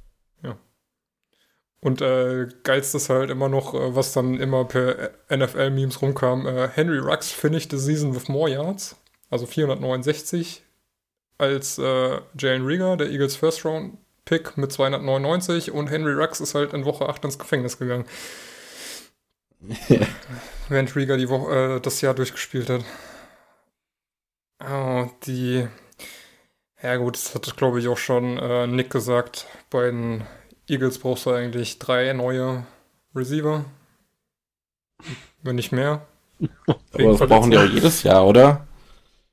[1.84, 6.48] und äh, geilst ist halt immer noch, äh, was dann immer per NFL-Memes rumkam.
[6.48, 8.96] Äh, Henry Rux finished the season with more yards,
[9.30, 10.63] also 469,
[11.38, 16.56] als äh, Jalen Rieger, der Eagles First Round Pick mit 299 und Henry Rux ist
[16.56, 18.06] halt in Woche 8 ins Gefängnis gegangen.
[20.69, 22.86] Während Rieger die Woche, äh, das Jahr durchgespielt hat.
[24.65, 25.67] Oh, die.
[26.82, 29.48] Ja, gut, das hat, glaube ich, auch schon äh, Nick gesagt.
[29.69, 30.24] Bei den
[30.67, 32.65] Eagles brauchst du eigentlich drei neue
[33.15, 33.65] Receiver.
[35.41, 36.06] Wenn nicht mehr.
[36.67, 38.67] aber das brauchen die auch jedes Jahr, oder?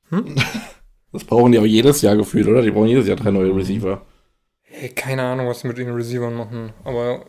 [0.09, 0.35] Hm?
[1.13, 2.61] Das brauchen die auch jedes Jahr gefühlt, oder?
[2.61, 4.05] Die brauchen jedes Jahr drei neue Receiver.
[4.61, 7.25] Hey, keine Ahnung, was sie mit den Receivern machen, aber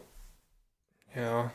[1.14, 1.52] ja.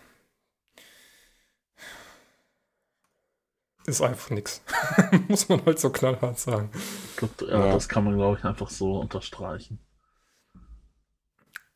[3.85, 4.61] Ist einfach nix.
[5.29, 6.69] Muss man halt so knallhart sagen.
[6.73, 7.73] Ich glaub, ja, Ja.
[7.73, 9.79] Das kann man, glaube ich, einfach so unterstreichen.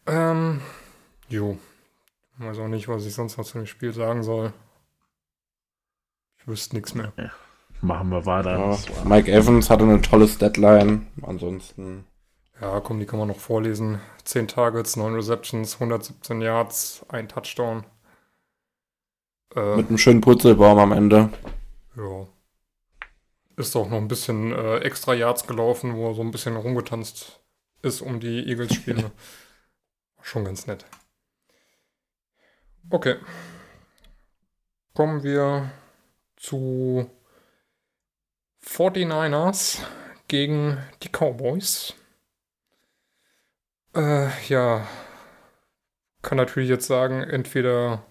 [0.07, 0.61] Ähm,
[1.29, 1.57] jo.
[2.37, 4.53] Weiß auch nicht, was ich sonst noch zu dem Spiel sagen soll.
[6.39, 7.13] Ich wüsste nichts mehr.
[7.81, 8.57] Machen wir weiter.
[8.57, 11.07] Ja, Mike Evans hatte eine tolle Deadline.
[11.21, 12.05] Ansonsten.
[12.59, 13.99] Ja, komm, die kann man noch vorlesen.
[14.23, 17.85] 10 Targets, 9 Receptions, 117 Yards, ein Touchdown.
[19.55, 21.29] Äh, Mit einem schönen Purzelbaum am Ende.
[21.95, 22.27] Ja.
[23.57, 27.39] Ist auch noch ein bisschen äh, extra Yards gelaufen, wo er so ein bisschen rumgetanzt
[27.81, 29.11] ist um die Eagles-Spiele.
[30.21, 30.85] Schon ganz nett.
[32.89, 33.17] Okay.
[34.93, 35.71] Kommen wir
[36.35, 37.09] zu
[38.63, 39.79] 49ers
[40.27, 41.93] gegen die Cowboys.
[43.95, 44.87] Äh, ja,
[46.21, 48.05] kann natürlich jetzt sagen, entweder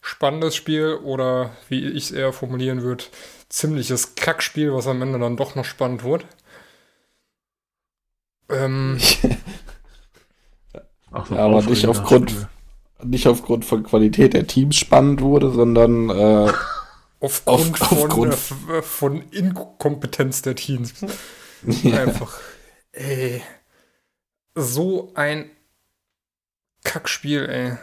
[0.00, 3.04] spannendes Spiel oder, wie ich es eher formulieren würde,
[3.48, 6.24] ziemliches Kackspiel, was am Ende dann doch noch spannend wurde.
[8.48, 8.98] Ähm,
[11.12, 12.48] Ach, so Ja, aber nicht aufgrund,
[13.02, 16.52] nicht aufgrund von Qualität der Teams spannend wurde, sondern äh,
[17.20, 20.94] aufgrund, Auf- von, aufgrund- f- äh, von Inkompetenz der Teams.
[21.84, 22.38] Einfach,
[22.92, 23.42] ey,
[24.54, 25.50] so ein
[26.84, 27.78] Kackspiel, ey.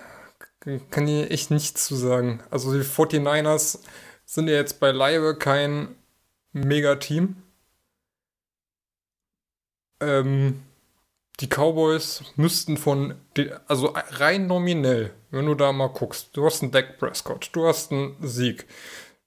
[0.92, 2.44] Kann ich echt nichts zu sagen.
[2.52, 3.80] Also die 49ers
[4.26, 5.96] sind ja jetzt beileibe kein
[6.52, 7.38] Megateam.
[10.02, 10.62] Ähm,
[11.40, 13.16] die Cowboys müssten von,
[13.68, 17.92] also rein nominell, wenn du da mal guckst, du hast einen Dak Prescott, du hast
[17.92, 18.68] einen Sieg,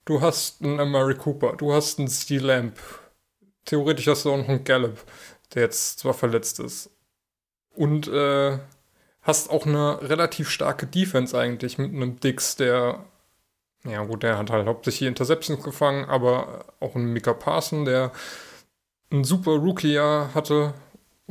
[0.05, 2.79] du hast einen Amari Cooper, du hast einen Steve Lamp,
[3.65, 5.03] theoretisch hast du auch noch einen Gallup,
[5.55, 6.91] der jetzt zwar verletzt ist.
[7.75, 8.59] Und äh,
[9.23, 13.07] hast auch eine relativ starke Defense eigentlich mit einem Dix, der,
[13.85, 18.13] ja gut, der hat halt hauptsächlich Interceptions gefangen, aber auch einen Mika Parson, der
[19.11, 20.75] ein super Rookie-Jahr hatte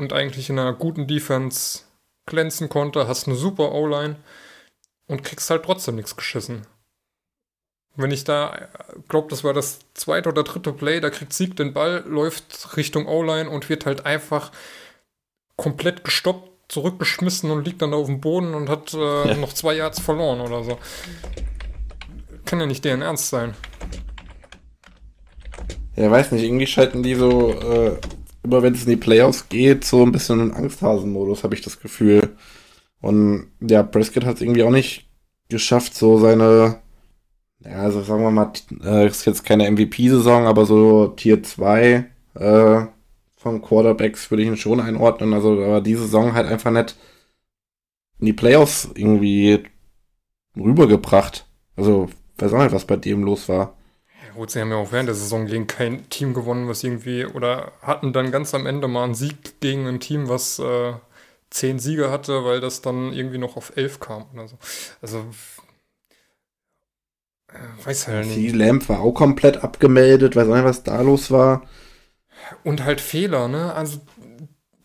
[0.02, 1.82] und eigentlich in einer guten Defense
[2.26, 4.18] glänzen konnte, hast eine super O-Line
[5.08, 6.66] und kriegst halt trotzdem nichts geschissen.
[7.96, 8.70] Wenn ich da
[9.10, 13.06] glaube, das war das zweite oder dritte Play, da kriegt Sieg den Ball, läuft Richtung
[13.06, 14.52] O-Line und wird halt einfach
[15.56, 19.76] komplett gestoppt, zurückgeschmissen und liegt dann da auf dem Boden und hat äh, noch zwei
[19.76, 20.80] Yards verloren oder so.
[22.46, 23.56] Kann ja nicht deren Ernst sein.
[25.98, 27.98] Ja, weiß nicht, irgendwie schalten die so, äh,
[28.44, 31.80] immer wenn es in die Playoffs geht, so ein bisschen in Angsthasen-Modus, habe ich das
[31.80, 32.36] Gefühl.
[33.02, 35.10] Und ja, Prescott hat es irgendwie auch nicht
[35.50, 36.82] geschafft, so seine,
[37.60, 38.52] ja, also sagen wir mal,
[38.84, 42.82] äh, ist jetzt keine MVP-Saison, aber so Tier 2 äh,
[43.38, 45.34] von Quarterbacks würde ich ihn schon einordnen.
[45.34, 46.96] Also, aber die Saison halt einfach nicht
[48.20, 49.64] in die Playoffs irgendwie
[50.56, 51.48] rübergebracht.
[51.76, 53.76] Also, weiß auch nicht, was bei dem los war.
[54.36, 57.74] Gut, sie haben ja auch während der Saison gegen kein Team gewonnen, was irgendwie, oder
[57.82, 60.94] hatten dann ganz am Ende mal einen Sieg gegen ein Team, was äh,
[61.50, 64.58] zehn Siege hatte, weil das dann irgendwie noch auf elf kam oder so.
[65.02, 65.26] Also,
[67.50, 68.56] äh, weiß halt Die nicht.
[68.56, 71.64] Lamp war auch komplett abgemeldet, weiß nicht, was da los war.
[72.64, 73.74] Und halt Fehler, ne?
[73.74, 74.00] Also,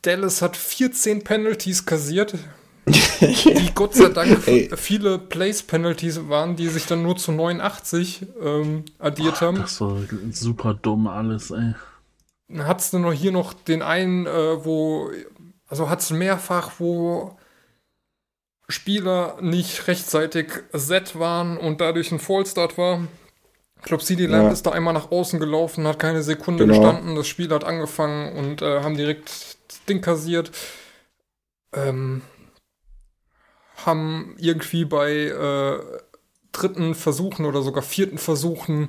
[0.02, 2.34] Dallas hat 14 Penalties kassiert.
[3.20, 4.70] die Gott sei Dank Ey.
[4.76, 9.56] viele Place-Penalties waren, die sich dann nur zu 89 ähm, addiert haben.
[9.58, 9.98] Das war
[10.30, 11.74] super dumm alles, ey.
[12.48, 15.10] Dann hattest du noch hier noch den einen, äh, wo,
[15.66, 17.36] also hattest du mehrfach, wo
[18.68, 23.00] Spieler nicht rechtzeitig set waren und dadurch ein Fallstart war.
[23.78, 24.52] Ich glaube, CD Lamb Ja.
[24.52, 26.78] ist da einmal nach außen gelaufen, hat keine Sekunde Genau.
[26.80, 29.28] gestanden, das Spiel hat angefangen und äh, haben direkt
[29.68, 30.50] das Ding kassiert.
[31.72, 32.22] Ähm,
[33.84, 35.80] haben irgendwie bei äh,
[36.52, 38.88] dritten Versuchen oder sogar vierten Versuchen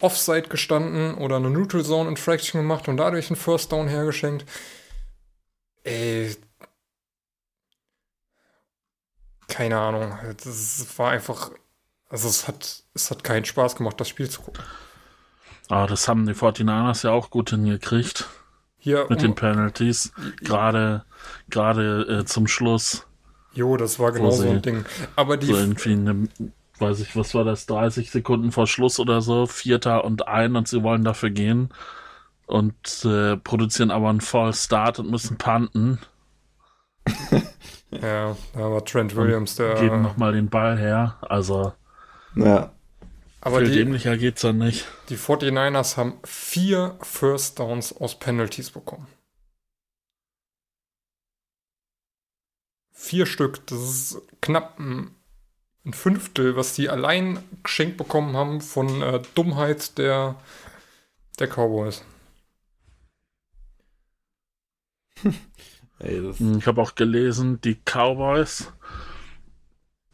[0.00, 4.44] Offside gestanden oder eine Neutral Zone Infraction gemacht und dadurch einen First Down hergeschenkt.
[5.84, 6.36] Ey.
[9.48, 10.18] Keine Ahnung.
[10.42, 11.50] Das war einfach.
[12.08, 14.62] Also es hat, es hat keinen Spaß gemacht, das Spiel zu gucken.
[15.68, 18.28] Aber das haben die 49ers ja auch gut hingekriegt
[18.78, 20.12] Hier, mit den um, Penalties.
[20.40, 21.04] Gerade,
[21.48, 23.05] gerade äh, zum Schluss.
[23.56, 24.84] Jo, das war genau so ein Ding.
[25.16, 26.28] Aber die, So irgendwie eine,
[26.78, 30.68] weiß ich, was war das, 30 Sekunden vor Schluss oder so, Vierter und ein und
[30.68, 31.70] sie wollen dafür gehen
[32.46, 35.98] und äh, produzieren aber einen False Start und müssen punten,
[37.90, 39.74] ja, da war Trent Williams, der.
[39.74, 41.16] geben nochmal den Ball her.
[41.22, 41.72] Also
[42.34, 42.72] ja.
[43.40, 44.86] aber viel die, dämlicher geht's dann nicht.
[45.08, 49.06] die 49ers haben vier First Downs aus Penalties bekommen.
[52.98, 55.10] Vier Stück, das ist knapp ein,
[55.92, 60.34] Fünftel, was die allein geschenkt bekommen haben von äh, Dummheit der,
[61.38, 62.02] der Cowboys.
[66.00, 68.72] Ey, das, Ich habe auch gelesen, die Cowboys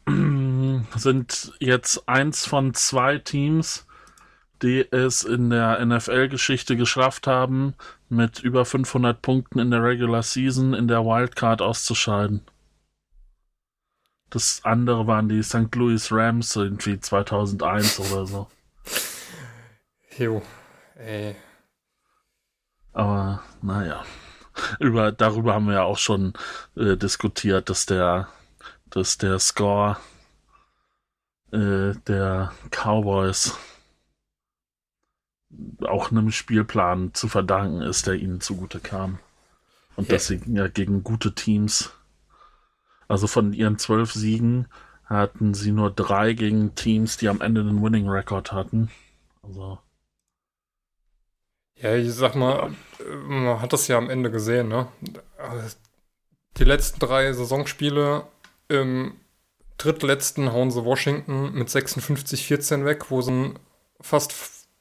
[0.95, 3.87] sind jetzt eins von zwei Teams,
[4.61, 7.73] die es in der NFL-Geschichte geschafft haben,
[8.09, 12.41] mit über 500 Punkten in der Regular Season in der Wildcard auszuscheiden.
[14.33, 15.75] Das andere waren die St.
[15.75, 18.47] Louis Rams irgendwie 2001 oder so.
[20.17, 20.41] Jo,
[20.95, 21.35] ey.
[22.93, 24.03] Aber naja,
[24.79, 26.33] über, darüber haben wir ja auch schon
[26.75, 28.27] äh, diskutiert, dass der,
[28.89, 29.97] dass der Score
[31.51, 33.55] äh, der Cowboys
[35.83, 39.19] auch einem Spielplan zu verdanken ist, der ihnen zugute kam.
[39.95, 40.15] Und ja.
[40.15, 41.91] dass sie ja gegen gute Teams,
[43.13, 44.67] also von ihren zwölf Siegen
[45.05, 48.89] hatten sie nur drei gegen Teams, die am Ende einen Winning Record hatten.
[49.43, 49.77] Also.
[51.79, 52.71] Ja, ich sag mal,
[53.27, 54.87] man hat das ja am Ende gesehen, ne?
[56.57, 58.25] Die letzten drei Saisonspiele
[58.67, 59.13] im
[59.77, 63.59] drittletzten hauen sie Washington mit 56-14 weg, wo sie ein
[64.01, 64.33] fast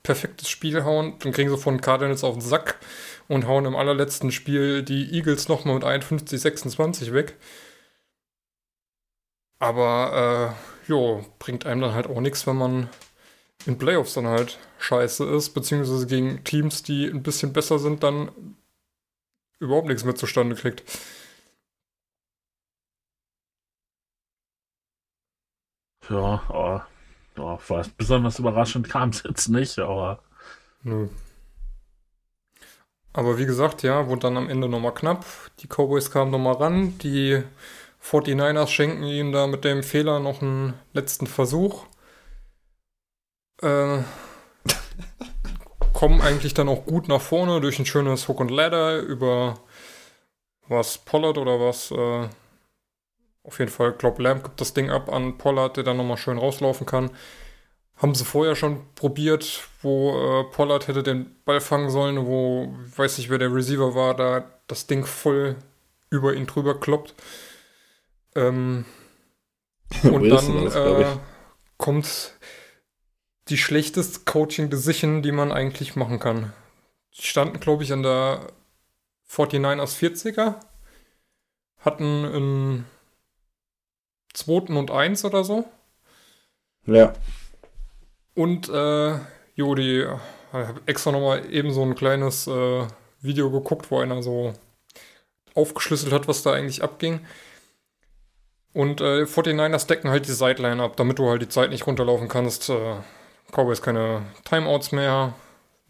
[0.02, 1.18] perfektes Spiel hauen.
[1.18, 2.78] Dann kriegen sie von Cardinals auf den Sack
[3.28, 7.36] und hauen im allerletzten Spiel die Eagles nochmal mit 51-26 weg.
[9.62, 12.88] Aber, äh, jo, bringt einem dann halt auch nichts, wenn man
[13.66, 18.56] in Playoffs dann halt scheiße ist, beziehungsweise gegen Teams, die ein bisschen besser sind, dann
[19.60, 20.82] überhaupt nichts mehr zustande kriegt.
[26.08, 26.86] Ja, aber
[27.36, 30.22] ja, fast besonders überraschend kam es jetzt nicht, aber.
[30.82, 31.08] Nö.
[33.14, 35.24] Aber wie gesagt, ja, wurde dann am Ende nochmal knapp.
[35.60, 36.98] Die Cowboys kamen nochmal ran.
[36.98, 37.42] Die
[38.02, 41.86] 49ers schenken ihnen da mit dem Fehler noch einen letzten Versuch.
[43.62, 43.98] Äh,
[45.92, 49.60] kommen eigentlich dann auch gut nach vorne durch ein schönes Hook und Ladder über
[50.68, 52.28] was Pollard oder was äh,
[53.44, 56.38] auf jeden Fall, Klopp Lamb gibt das Ding ab an Pollard, der dann nochmal schön
[56.38, 57.10] rauslaufen kann.
[57.96, 63.18] Haben sie vorher schon probiert, wo äh, Pollard hätte den Ball fangen sollen, wo, weiß
[63.18, 65.56] nicht, wer der Receiver war, da das Ding voll
[66.10, 67.14] über ihn drüber kloppt.
[68.34, 68.84] Ähm,
[70.04, 71.16] und dann äh,
[71.76, 72.38] kommt
[73.48, 76.52] die schlechteste Coaching Decision, die man eigentlich machen kann.
[77.16, 78.46] Die standen, glaube ich, an der
[79.28, 80.54] 49ers 40er,
[81.78, 82.86] hatten ein
[84.32, 85.64] zweiten und eins oder so.
[86.86, 87.12] Ja.
[88.34, 89.18] Und äh,
[89.54, 90.18] jo, die äh,
[90.52, 92.86] habe extra nochmal eben so ein kleines äh,
[93.20, 94.54] Video geguckt, wo einer so
[95.54, 97.20] aufgeschlüsselt hat, was da eigentlich abging.
[98.72, 102.28] Und äh, 49ers decken halt die Sideline ab, damit du halt die Zeit nicht runterlaufen
[102.28, 102.70] kannst.
[102.70, 102.96] Äh,
[103.50, 105.34] Cowboys keine Timeouts mehr,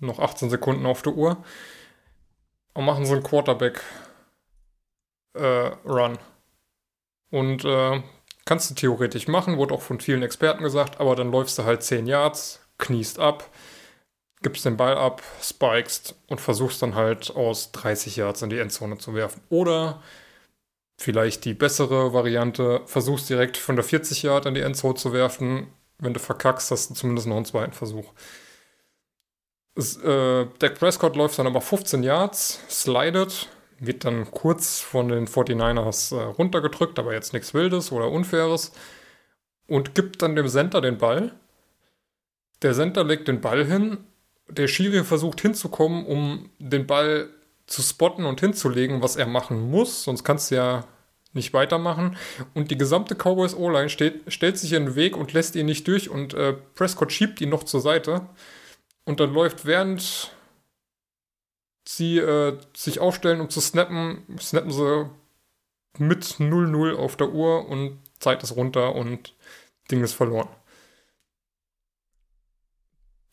[0.01, 1.37] noch 18 Sekunden auf der Uhr.
[2.75, 6.15] Und machen so einen Quarterback-Run.
[6.15, 6.19] Äh,
[7.31, 8.03] und äh,
[8.45, 11.83] Kannst du theoretisch machen, wurde auch von vielen Experten gesagt, aber dann läufst du halt
[11.83, 13.49] 10 Yards, kniest ab,
[14.43, 18.99] gibst den Ball ab, spikest und versuchst dann halt aus 30 Yards in die Endzone
[18.99, 19.41] zu werfen.
[19.49, 20.03] Oder
[21.03, 25.67] vielleicht die bessere Variante, versuchst direkt von der 40 Yard in die Endzone zu werfen.
[25.99, 28.13] Wenn du verkackst, hast du zumindest noch einen zweiten Versuch.
[29.75, 33.49] Es, äh, Dak Prescott läuft dann aber 15 Yards, slidet,
[33.79, 38.73] wird dann kurz von den 49ers äh, runtergedrückt, aber jetzt nichts Wildes oder Unfaires
[39.67, 41.33] und gibt dann dem Center den Ball.
[42.63, 43.99] Der Center legt den Ball hin,
[44.49, 47.29] der Schiri versucht hinzukommen, um den Ball
[47.67, 50.85] zu spotten und hinzulegen, was er machen muss, sonst kannst du ja
[51.33, 52.17] nicht weitermachen.
[52.55, 56.11] Und die gesamte Cowboys O-Line stellt sich in den Weg und lässt ihn nicht durch
[56.11, 58.27] und äh, Prescott schiebt ihn noch zur Seite.
[59.05, 60.33] Und dann läuft während
[61.89, 65.11] sie äh, sich aufstellen, um zu snappen, snappen sie
[65.99, 69.35] mit 0-0 auf der Uhr und Zeit ist runter und
[69.91, 70.49] Ding ist verloren.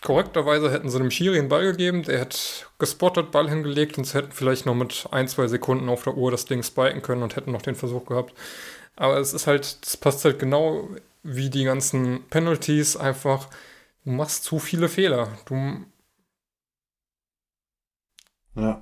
[0.01, 2.37] Korrekterweise hätten sie dem Schiri einen Ball gegeben, der hätte
[2.77, 6.31] gespottet, Ball hingelegt und sie hätten vielleicht noch mit ein, zwei Sekunden auf der Uhr
[6.31, 8.33] das Ding spiken können und hätten noch den Versuch gehabt.
[8.95, 10.89] Aber es ist halt, das passt halt genau
[11.23, 13.49] wie die ganzen Penalties einfach.
[14.05, 15.37] Du machst zu viele Fehler.
[15.45, 15.85] Du
[18.55, 18.81] ja.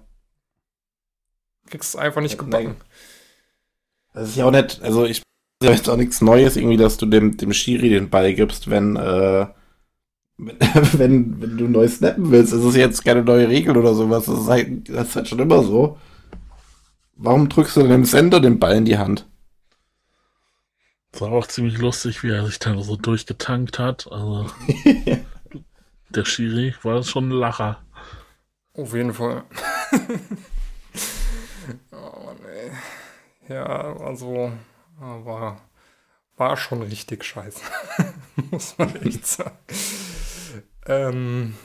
[1.67, 2.77] Kriegst es einfach nicht gebacken.
[4.13, 5.21] Das ist ja auch nicht, also ich
[5.61, 8.95] ja jetzt auch nichts Neues, irgendwie, dass du dem, dem Schiri den Ball gibst, wenn,
[8.95, 9.47] äh,
[10.37, 12.53] wenn, wenn, du neu snappen willst.
[12.53, 14.25] Das ist jetzt keine neue Regel oder sowas.
[14.25, 15.97] Das ist halt, das ist halt schon immer so.
[17.15, 19.25] Warum drückst du dem Sender den Ball in die Hand?
[21.11, 24.11] Das war auch ziemlich lustig, wie er sich da so durchgetankt hat.
[24.11, 24.45] Also,
[26.09, 27.81] der Schiri war schon ein Lacher.
[28.73, 29.43] Auf jeden Fall.
[31.91, 32.71] oh Mann, ey.
[33.49, 34.51] Ja, also
[34.99, 35.61] war,
[36.35, 37.61] war schon richtig scheiße.
[38.51, 39.57] Muss man echt sagen.
[40.87, 41.55] Ähm,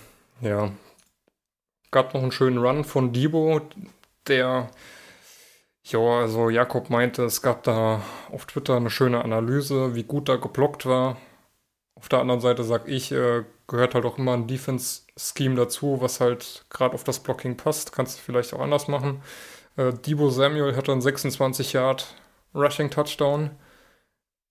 [0.40, 0.72] ja.
[1.90, 3.60] Gab noch einen schönen Run von Debo,
[4.26, 4.70] der,
[5.84, 10.36] ja, also Jakob meinte, es gab da auf Twitter eine schöne Analyse, wie gut da
[10.36, 11.18] geblockt war.
[11.94, 16.20] Auf der anderen Seite sag ich, äh, gehört halt auch immer ein Defense-Scheme dazu, was
[16.20, 17.92] halt gerade auf das Blocking passt.
[17.92, 19.22] Kannst du vielleicht auch anders machen.
[19.76, 22.14] Äh, Debo Samuel hatte einen 26 Yard
[22.54, 23.50] Rushing Touchdown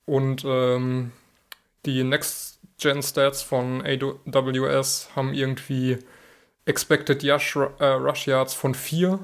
[0.05, 1.11] und ähm,
[1.85, 2.50] die Next
[2.81, 5.99] Gen Stats von AWS haben irgendwie
[6.65, 9.19] Expected Yash, äh, Rush Yards von 4.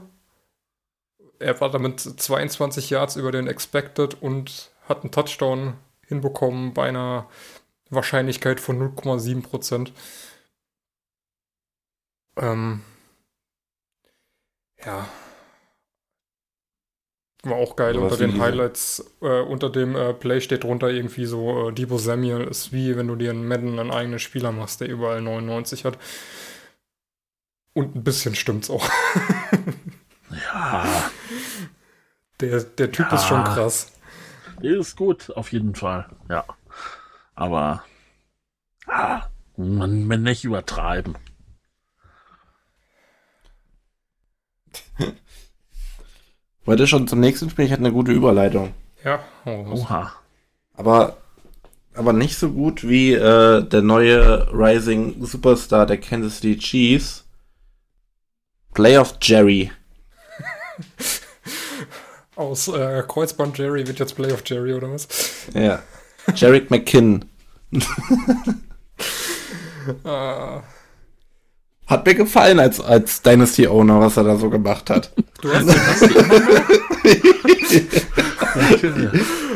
[1.39, 5.73] Er war damit 22 Yards über den Expected und hat einen Touchdown
[6.05, 7.27] hinbekommen bei einer
[7.89, 9.91] Wahrscheinlichkeit von 0,7 Prozent.
[12.37, 12.83] Ähm,
[14.85, 15.07] ja.
[17.47, 17.97] War auch geil.
[17.97, 22.43] Unter den Highlights, äh, unter dem äh, Play steht drunter irgendwie so, äh, Debo Samuel
[22.45, 25.97] ist wie wenn du dir in Madden einen eigenen Spieler machst, der überall 99 hat.
[27.73, 28.87] Und ein bisschen stimmt's auch.
[30.53, 31.09] Ja,
[32.41, 33.15] Der, der Typ Ja.
[33.15, 33.93] ist schon krass.
[34.61, 36.09] ist gut, auf jeden Fall.
[36.29, 36.43] Ja.
[37.33, 37.83] Aber
[38.87, 39.21] ah,
[39.55, 41.17] man, man nicht übertreiben.
[46.67, 47.63] Wollt ihr schon zum nächsten Spiel?
[47.63, 48.73] Ich hatte eine gute Überleitung.
[49.01, 50.11] Ja, oh, Oha.
[50.73, 51.15] Aber,
[51.93, 57.23] aber nicht so gut wie äh, der neue Rising Superstar der Kansas City Chiefs.
[58.73, 59.71] Playoff Jerry.
[62.35, 65.07] aus äh, Kreuzband Jerry wird jetzt Playoff Jerry oder was?
[65.53, 65.81] Ja.
[66.35, 67.25] Jarek McKinn.
[70.03, 70.63] Ah,
[71.87, 75.13] Hat mir gefallen als, als Dynasty Owner, was er da so gemacht hat.
[75.41, 75.67] du hast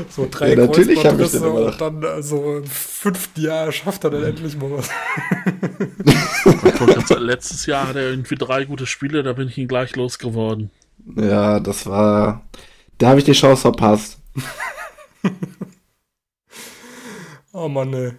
[0.10, 4.06] so drei Ja, natürlich hab ich den immer und dann so im fünften Jahr schafft
[4.06, 4.90] er dann endlich mal was.
[7.20, 10.72] Letztes Jahr hat er irgendwie drei gute Spiele, da bin ich ihn gleich losgeworden.
[11.16, 12.44] Ja, das war.
[12.98, 14.20] Da habe ich die Chance verpasst.
[17.52, 18.14] Oh Mann, ey.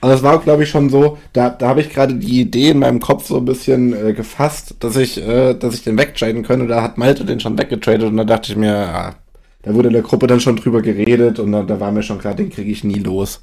[0.00, 2.78] Aber es war, glaube ich, schon so, da, da habe ich gerade die Idee in
[2.78, 6.68] meinem Kopf so ein bisschen äh, gefasst, dass ich, äh, dass ich den wegtraden könnte.
[6.68, 9.16] Da hat Malte den schon weggetradet und da dachte ich mir, ah,
[9.62, 12.18] da wurde in der Gruppe dann schon drüber geredet und dann, da war mir schon
[12.18, 13.42] klar, den kriege ich nie los.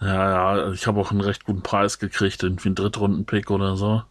[0.00, 4.02] Ja, ja, ich habe auch einen recht guten Preis gekriegt, irgendwie einen Drittrunden-Pick oder so.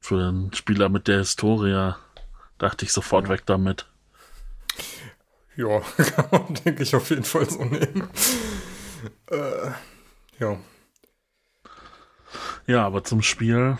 [0.00, 1.92] Für einen Spieler mit der Historie
[2.56, 3.86] dachte ich sofort weg damit.
[5.56, 8.08] Ja, kann man, denke ich, auf jeden Fall so nehmen.
[9.30, 9.70] Äh,
[10.38, 10.58] ja.
[12.66, 13.78] Ja, aber zum Spiel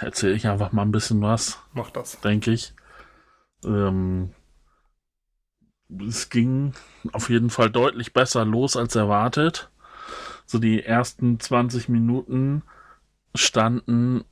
[0.00, 1.58] erzähle ich einfach mal ein bisschen was.
[1.72, 2.20] Mach das.
[2.20, 2.74] denke ich.
[3.64, 4.34] Ähm,
[6.06, 6.72] es ging
[7.12, 9.70] auf jeden Fall deutlich besser los als erwartet.
[10.46, 12.62] So die ersten 20 Minuten
[13.34, 14.24] standen,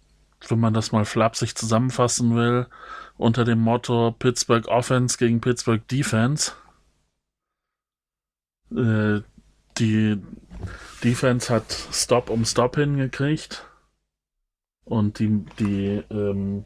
[0.49, 2.66] wenn man das mal flapsig zusammenfassen will,
[3.16, 6.53] unter dem Motto Pittsburgh Offense gegen Pittsburgh Defense.
[8.70, 9.22] Äh,
[9.79, 10.20] die
[11.05, 13.64] Defense hat Stop um Stop hingekriegt.
[14.85, 16.64] Und die, die ähm,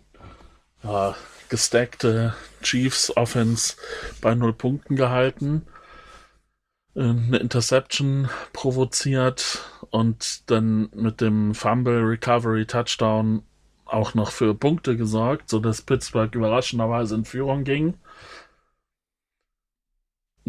[0.83, 1.17] ja,
[1.49, 3.77] gestackte Chiefs Offense
[4.21, 5.67] bei null Punkten gehalten,
[6.95, 9.61] äh, eine Interception provoziert
[9.91, 13.43] und dann mit dem Fumble Recovery Touchdown
[13.85, 17.95] auch noch für Punkte gesorgt, sodass Pittsburgh überraschenderweise in Führung ging.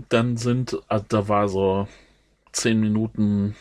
[0.09, 1.87] Dann sind, also da war so
[2.53, 3.55] 10 Minuten,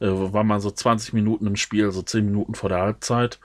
[0.00, 3.40] äh, war mal so 20 Minuten im Spiel, so 10 Minuten vor der Halbzeit.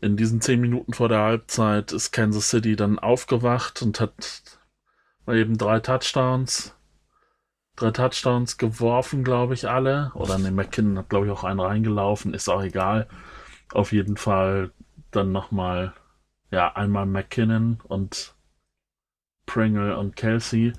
[0.00, 4.42] In diesen 10 Minuten vor der Halbzeit ist Kansas City dann aufgewacht und hat
[5.28, 6.74] eben drei Touchdowns,
[7.76, 10.10] drei Touchdowns geworfen, glaube ich, alle.
[10.14, 13.08] Oder ne, McKinnon hat, glaube ich, auch einen reingelaufen, ist auch egal.
[13.72, 14.72] Auf jeden Fall
[15.12, 15.92] dann nochmal,
[16.50, 18.34] ja, einmal McKinnon und
[19.46, 20.72] Pringle und Kelsey.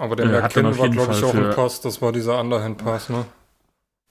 [0.00, 1.82] Aber der Äh, auf war, glaube ich, auch ein Pass.
[1.82, 3.26] Das war dieser Underhand-Pass, ne?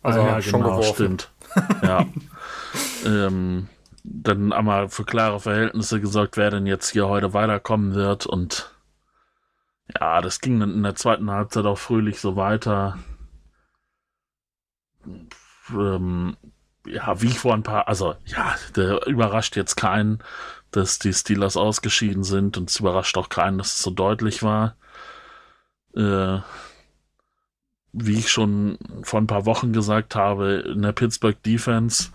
[0.03, 0.93] Also Ah, ja, schon genau, geworfen.
[0.93, 1.31] stimmt.
[1.83, 2.05] Ja.
[3.05, 3.67] ähm,
[4.03, 8.27] dann einmal für klare Verhältnisse gesorgt, wer denn jetzt hier heute weiterkommen wird.
[8.27, 8.71] Und
[9.99, 12.99] ja, das ging dann in der zweiten Halbzeit auch fröhlich so weiter.
[15.71, 16.37] Ähm,
[16.85, 20.19] ja, wie ich vor ein paar, also ja, der überrascht jetzt keinen,
[20.69, 24.75] dass die Steelers ausgeschieden sind und es überrascht auch keinen, dass es so deutlich war.
[25.95, 26.39] Äh,
[27.91, 32.11] wie ich schon vor ein paar Wochen gesagt habe, in der Pittsburgh Defense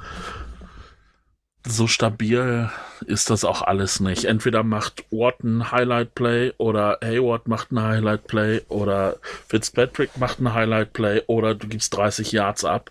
[1.66, 2.70] so stabil
[3.06, 4.26] ist das auch alles nicht.
[4.26, 9.16] Entweder macht Orton Highlight Play oder Hayward macht ein Highlight Play oder
[9.48, 12.90] Fitzpatrick macht ein Highlight Play oder du gibst 30 Yards ab.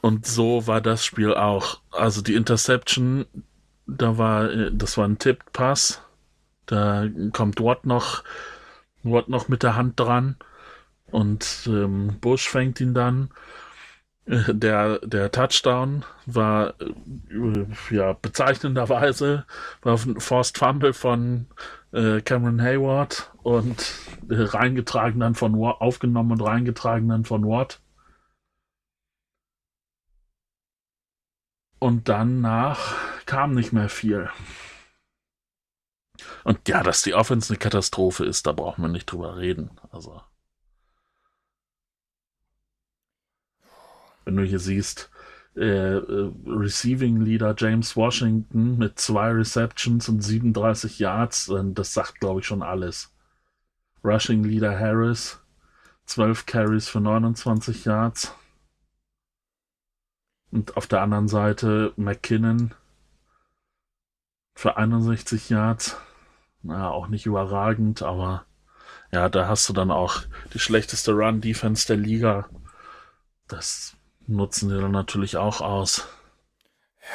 [0.00, 1.80] Und so war das Spiel auch.
[1.92, 3.26] Also die Interception,
[3.86, 6.00] da war, äh, das war ein Tipped Pass.
[6.66, 8.24] Da kommt Watt noch,
[9.02, 10.36] Watt noch mit der Hand dran
[11.10, 13.30] und ähm, Bush fängt ihn dann.
[14.26, 19.44] Äh, Der, der Touchdown war äh, ja bezeichnenderweise
[19.82, 21.46] war ein Forced Fumble von
[21.92, 23.76] äh, Cameron Hayward und
[24.28, 27.80] äh, reingetragen dann von Watt, aufgenommen und reingetragen dann von Watt.
[31.78, 32.94] Und danach
[33.26, 34.30] kam nicht mehr viel.
[36.44, 39.70] Und ja, dass die Offense eine Katastrophe ist, da brauchen wir nicht drüber reden.
[39.90, 40.20] Also.
[44.24, 45.10] Wenn du hier siehst,
[45.56, 52.40] äh, äh, Receiving Leader James Washington mit zwei Receptions und 37 Yards, das sagt, glaube
[52.40, 53.12] ich, schon alles.
[54.04, 55.40] Rushing Leader Harris,
[56.06, 58.34] 12 Carries für 29 Yards.
[60.50, 62.74] Und auf der anderen Seite McKinnon
[64.54, 65.96] für 61 Yards.
[66.62, 68.44] Naja, auch nicht überragend, aber
[69.12, 70.22] ja, da hast du dann auch
[70.54, 72.48] die schlechteste Run-Defense der Liga.
[73.48, 73.94] Das
[74.26, 76.06] nutzen die dann natürlich auch aus.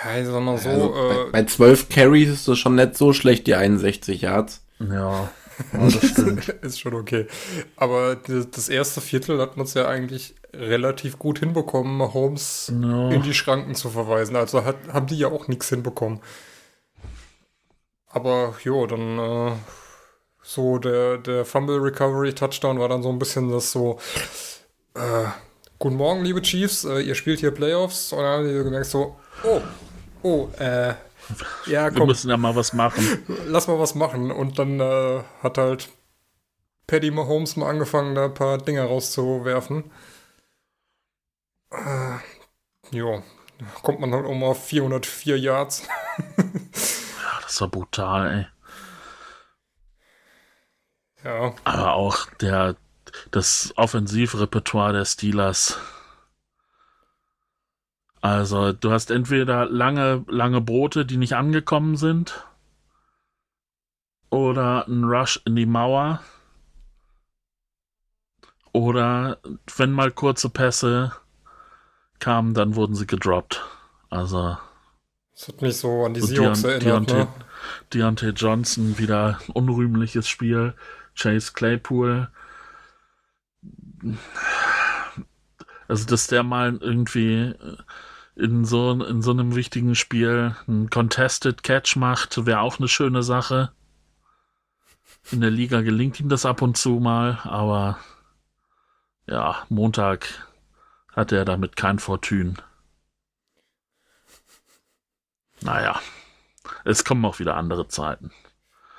[0.03, 0.69] Ja, ich sag mal so.
[0.69, 4.65] Also, äh, bei, bei 12 Carries ist das schon nicht so schlecht, die 61 Yards.
[4.79, 4.85] Ja,
[5.73, 6.49] ja das stimmt.
[6.49, 7.27] ist schon okay.
[7.77, 13.09] Aber das erste Viertel hat man es ja eigentlich relativ gut hinbekommen, Holmes Ja.
[13.11, 14.35] in die Schranken zu verweisen.
[14.35, 16.19] Also hat, haben die ja auch nichts hinbekommen.
[18.15, 19.51] Aber jo, dann äh,
[20.41, 23.99] so der, der Fumble Recovery Touchdown war dann so ein bisschen das so,
[24.93, 25.25] äh,
[25.79, 28.13] guten Morgen, liebe Chiefs, äh, ihr spielt hier Playoffs.
[28.13, 29.61] Und dann haben die gemerkt so, oh,
[30.23, 30.93] oh, äh,
[31.65, 33.25] ja, Wir komm, müssen ja mal was machen.
[33.47, 34.31] lass mal was machen.
[34.31, 35.89] Und dann äh, hat halt
[36.87, 39.91] Paddy Mahomes mal angefangen, da ein paar Dinger rauszuwerfen.
[41.69, 43.21] Äh, jo,
[43.83, 45.83] kommt man halt um auf 404 Yards.
[47.45, 48.47] Das war brutal, ey.
[51.23, 52.75] ja, Aber auch der,
[53.31, 55.79] das Offensivrepertoire der Steelers.
[58.21, 62.43] Also, du hast entweder lange, lange Brote, die nicht angekommen sind,
[64.31, 66.21] oder ein Rush in die Mauer,
[68.73, 69.37] oder
[69.77, 71.13] wenn mal kurze Pässe
[72.17, 73.63] kamen, dann wurden sie gedroppt.
[74.09, 74.57] Also,
[75.35, 77.07] das hat mich so an die Seahawks Deont- erinnert.
[77.09, 77.27] Ne?
[77.93, 80.73] Deontay Johnson wieder ein unrühmliches Spiel.
[81.15, 82.29] Chase Claypool.
[85.87, 87.53] Also, dass der mal irgendwie
[88.35, 93.23] in so, in so einem wichtigen Spiel einen Contested Catch macht, wäre auch eine schöne
[93.23, 93.71] Sache.
[95.31, 97.97] In der Liga gelingt ihm das ab und zu mal, aber
[99.27, 100.27] ja, Montag
[101.13, 102.55] hat er damit kein Fortune.
[105.65, 105.99] Naja,
[106.83, 108.31] es kommen auch wieder andere Zeiten.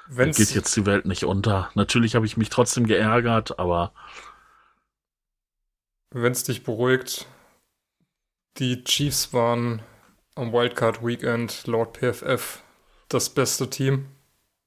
[0.08, 1.70] Wenn's, geht jetzt die Welt nicht unter.
[1.74, 3.92] Natürlich habe ich mich trotzdem geärgert, aber
[6.10, 7.26] wenn's dich beruhigt,
[8.56, 9.80] die Chiefs waren
[10.34, 12.62] am Wildcard Weekend laut PFF
[13.08, 14.08] das beste Team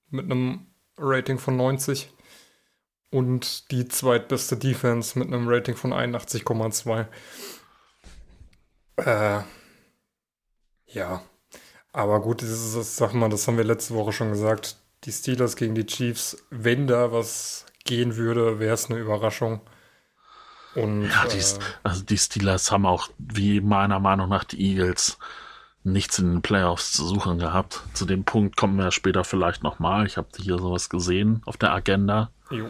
[0.10, 2.14] mit einem Rating von 90
[3.12, 7.08] und die zweitbeste Defense mit einem Rating von 81,2.
[8.98, 9.44] Äh,
[10.88, 11.24] ja,
[11.92, 14.78] aber gut, das, sag mal, das haben wir letzte Woche schon gesagt.
[15.06, 19.62] Die Steelers gegen die Chiefs, wenn da was gehen würde, wäre es eine Überraschung.
[20.76, 25.18] Und ja, die, äh, also die Steelers haben auch, wie meiner Meinung nach, die Eagles
[25.84, 27.82] nichts in den Playoffs zu suchen gehabt.
[27.94, 30.06] Zu dem Punkt kommen wir später vielleicht nochmal.
[30.06, 32.32] Ich habe hier sowas gesehen auf der Agenda.
[32.52, 32.70] jo.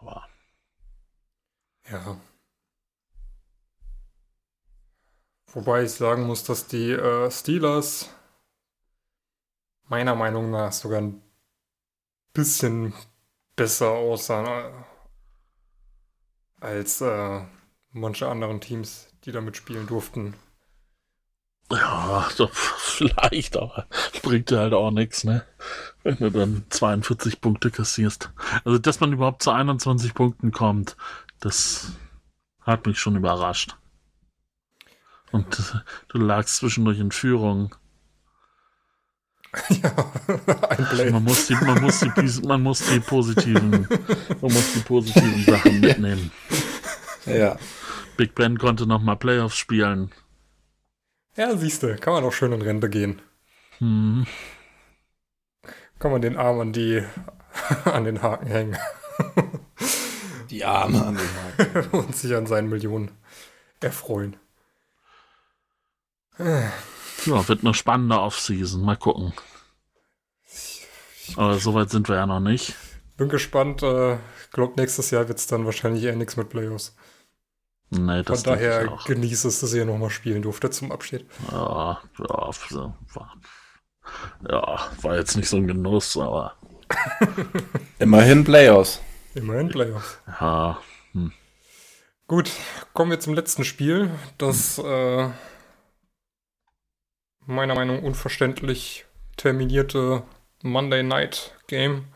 [0.00, 0.26] Aber
[1.90, 2.16] Ja.
[5.52, 8.08] Wobei ich sagen muss, dass die äh, Steelers
[9.88, 11.20] meiner Meinung nach sogar ein
[12.32, 12.94] bisschen
[13.54, 14.72] besser aussahen äh,
[16.60, 17.40] als äh,
[17.90, 20.34] manche anderen Teams, die da mitspielen durften.
[21.70, 23.86] ja, so, vielleicht, aber
[24.22, 25.44] bringt dir halt auch nichts, ne?
[26.02, 28.30] Wenn du dann 42 Punkte kassierst.
[28.64, 30.96] Also, dass man überhaupt zu 21 Punkten kommt,
[31.40, 31.92] das
[32.62, 33.76] hat mich schon überrascht.
[35.32, 37.74] Und du lagst zwischendurch in Führung.
[39.68, 40.12] ja,
[40.70, 41.10] ein Play.
[41.10, 43.86] Man muss die, man muss die, man muss die positiven,
[44.40, 46.30] man muss die positiven Sachen mitnehmen.
[47.26, 47.56] Ja.
[48.16, 50.10] Big Ben konnte noch mal Playoffs spielen.
[51.36, 53.20] Ja, siehste, kann man auch schön in Rente gehen.
[53.78, 54.26] Hm.
[55.98, 57.02] Kann man den Arm an die
[57.84, 58.78] an den Haken hängen
[60.50, 61.90] Die Arme an den Haken.
[61.98, 63.10] und sich an seinen Millionen
[63.80, 64.36] erfreuen.
[67.26, 68.82] Ja, wird eine spannende Offseason.
[68.82, 69.32] Mal gucken.
[71.36, 72.74] Aber soweit sind wir ja noch nicht.
[73.16, 73.82] Bin gespannt.
[73.82, 74.18] Äh,
[74.52, 76.96] glaub, nächstes Jahr wird es dann wahrscheinlich eher nichts mit Playoffs.
[77.90, 81.26] Nee, das Von daher genieße es, dass ihr nochmal spielen durftet zum Abschied.
[81.50, 83.36] Ja, ja, so, war,
[84.48, 86.54] ja, war jetzt nicht so ein Genuss, aber
[87.98, 89.00] Immerhin Playoffs.
[89.34, 90.18] Immerhin Playoffs.
[90.40, 90.78] ja,
[92.26, 92.50] Gut,
[92.94, 94.10] kommen wir zum letzten Spiel.
[94.38, 95.28] Das äh,
[97.46, 100.22] meiner Meinung nach unverständlich terminierte
[100.62, 102.06] Monday Night Game.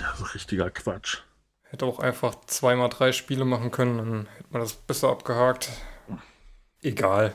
[0.00, 1.18] Ja, so richtiger Quatsch.
[1.62, 5.70] Hätte auch einfach zweimal drei Spiele machen können, dann hätte man das besser abgehakt.
[6.82, 7.34] Egal.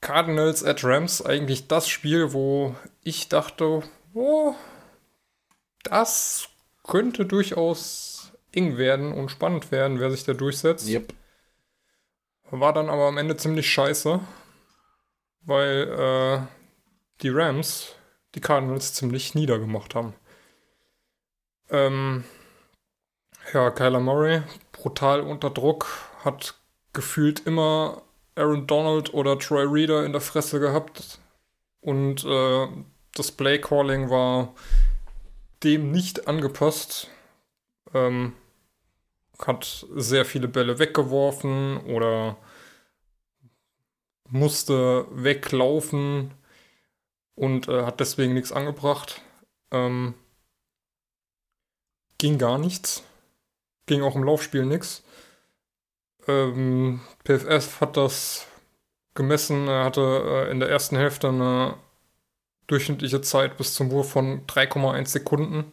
[0.00, 3.82] Cardinals at Rams, eigentlich das Spiel, wo ich dachte,
[4.14, 4.54] oh,
[5.82, 6.48] das
[6.84, 10.88] könnte durchaus eng werden und spannend werden, wer sich da durchsetzt.
[10.88, 11.12] Yep.
[12.50, 14.20] War dann aber am Ende ziemlich scheiße,
[15.48, 16.46] weil äh,
[17.22, 17.94] die Rams
[18.34, 20.14] die Cardinals ziemlich niedergemacht haben.
[21.70, 22.24] Ähm,
[23.54, 24.42] ja, Kyler Murray,
[24.72, 25.86] brutal unter Druck,
[26.22, 26.54] hat
[26.92, 28.02] gefühlt immer
[28.36, 31.18] Aaron Donald oder Troy Reader in der Fresse gehabt.
[31.80, 32.68] Und äh,
[33.14, 34.54] das Play Calling war
[35.64, 37.08] dem nicht angepasst.
[37.94, 38.34] Ähm,
[39.46, 42.36] hat sehr viele Bälle weggeworfen oder
[44.30, 46.32] musste weglaufen
[47.34, 49.22] und äh, hat deswegen nichts angebracht.
[49.70, 50.14] Ähm,
[52.18, 53.04] ging gar nichts.
[53.86, 55.02] Ging auch im Laufspiel nichts.
[56.26, 58.46] Ähm, PFF hat das
[59.14, 59.68] gemessen.
[59.68, 61.74] Er hatte äh, in der ersten Hälfte eine
[62.66, 65.72] durchschnittliche Zeit bis zum Wurf von 3,1 Sekunden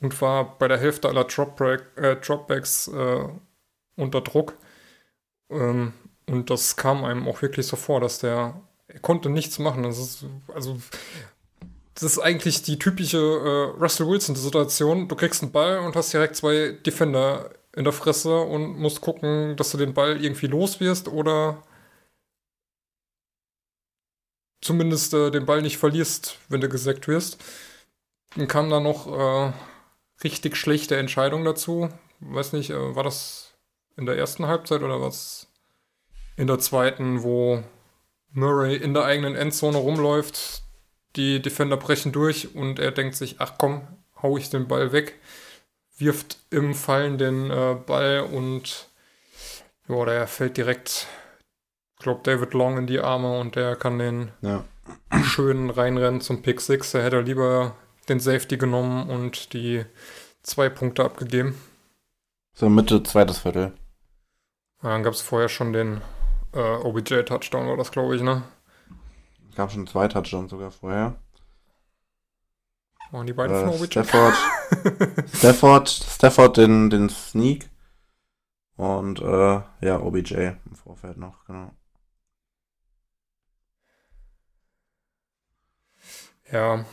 [0.00, 3.28] und war bei der Hälfte aller Dropback, äh, Dropbacks äh,
[3.96, 4.54] unter Druck.
[5.50, 5.92] Ähm,
[6.30, 8.60] und das kam einem auch wirklich so vor, dass der
[8.92, 9.82] er konnte nichts machen.
[9.84, 10.24] Das ist,
[10.54, 10.80] also,
[11.94, 15.08] das ist eigentlich die typische äh, Russell Wilson-Situation.
[15.08, 19.56] Du kriegst einen Ball und hast direkt zwei Defender in der Fresse und musst gucken,
[19.56, 21.62] dass du den Ball irgendwie los wirst oder
[24.60, 27.42] zumindest äh, den Ball nicht verlierst, wenn du gesackt wirst.
[28.36, 29.52] Dann kam da noch äh,
[30.24, 31.88] richtig schlechte Entscheidung dazu.
[32.20, 33.54] Weiß nicht, äh, war das
[33.96, 35.49] in der ersten Halbzeit oder was
[36.40, 37.62] in der zweiten, wo
[38.32, 40.62] Murray in der eigenen Endzone rumläuft,
[41.16, 43.82] die Defender brechen durch und er denkt sich, ach komm,
[44.22, 45.16] hau ich den Ball weg,
[45.98, 48.88] wirft im Fallen den äh, Ball und
[49.86, 51.08] ja, der fällt direkt,
[51.98, 54.64] ich glaube, David Long in die Arme und der kann den Ja.
[55.22, 56.92] schön reinrennen zum Pick 6.
[56.92, 57.74] Da hätte er lieber
[58.08, 59.84] den Safety genommen und die
[60.42, 61.60] zwei Punkte abgegeben.
[62.54, 63.72] So Mitte, zweites Viertel.
[64.82, 66.00] Ja, dann gab es vorher schon den
[66.52, 68.42] äh, OBJ-Touchdown, war das, glaube ich, ne?
[69.56, 71.16] Gab schon zwei Touchdowns sogar vorher.
[73.10, 73.86] Waren die beiden Äh, von OBJ?
[73.86, 74.34] Stafford,
[75.34, 77.68] Stafford, Stafford den, den Sneak.
[78.76, 80.34] Und äh, ja, OBJ
[80.64, 81.72] im Vorfeld noch, genau.
[86.50, 86.84] Ja.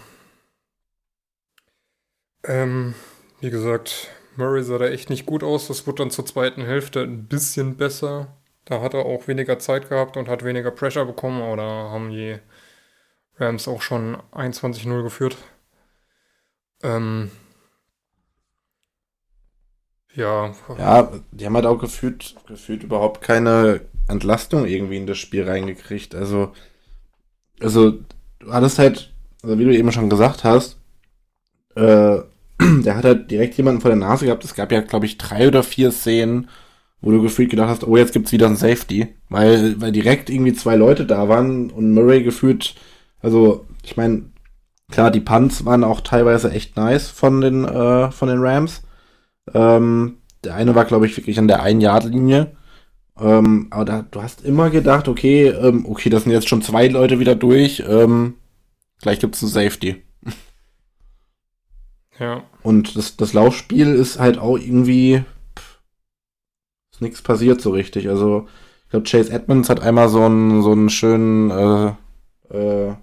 [2.43, 2.93] Ähm,
[3.39, 5.67] wie gesagt, Murray sah da echt nicht gut aus.
[5.67, 8.35] Das wurde dann zur zweiten Hälfte ein bisschen besser.
[8.67, 12.37] Da hat er auch weniger Zeit gehabt und hat weniger Pressure bekommen, da haben die
[13.37, 15.37] Rams auch schon 21-0 geführt.
[16.83, 17.31] Ähm,
[20.13, 25.47] ja, Ja, die haben halt auch gefühlt, gefühlt überhaupt keine Entlastung irgendwie in das Spiel
[25.47, 26.13] reingekriegt.
[26.13, 26.51] Also,
[27.61, 27.99] also
[28.39, 29.13] du hattest halt,
[29.43, 30.77] also wie du eben schon gesagt hast,
[31.75, 32.17] äh,
[32.59, 34.43] der hat halt direkt jemanden vor der Nase gehabt.
[34.43, 36.49] Es gab ja, glaube ich, drei oder vier Szenen,
[37.01, 40.53] wo du gefühlt gedacht hast, oh, jetzt gibt's wieder ein Safety, weil, weil direkt irgendwie
[40.53, 42.75] zwei Leute da waren und Murray gefühlt,
[43.21, 44.25] also ich meine,
[44.91, 48.83] klar, die Punts waren auch teilweise echt nice von den, äh, von den Rams.
[49.53, 52.55] Ähm, der eine war, glaube ich, wirklich an der Ein-Yard-Linie.
[53.19, 56.87] Ähm, aber da, du hast immer gedacht, okay, ähm, okay, das sind jetzt schon zwei
[56.87, 57.83] Leute wieder durch.
[57.87, 58.35] Ähm,
[59.01, 60.03] gleich gibt's ein Safety.
[62.19, 62.43] ja.
[62.61, 65.23] Und das, das Laufspiel ist halt auch irgendwie
[66.97, 68.09] ist nichts passiert so richtig.
[68.09, 68.47] Also
[68.85, 71.93] ich glaube, Chase Edmonds hat einmal so einen so einen schönen äh,
[72.49, 72.95] äh,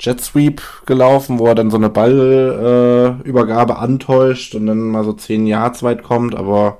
[0.00, 5.12] Jet Sweep gelaufen, wo er dann so eine Ballübergabe äh, antäuscht und dann mal so
[5.12, 6.78] 10 Yards weit kommt, aber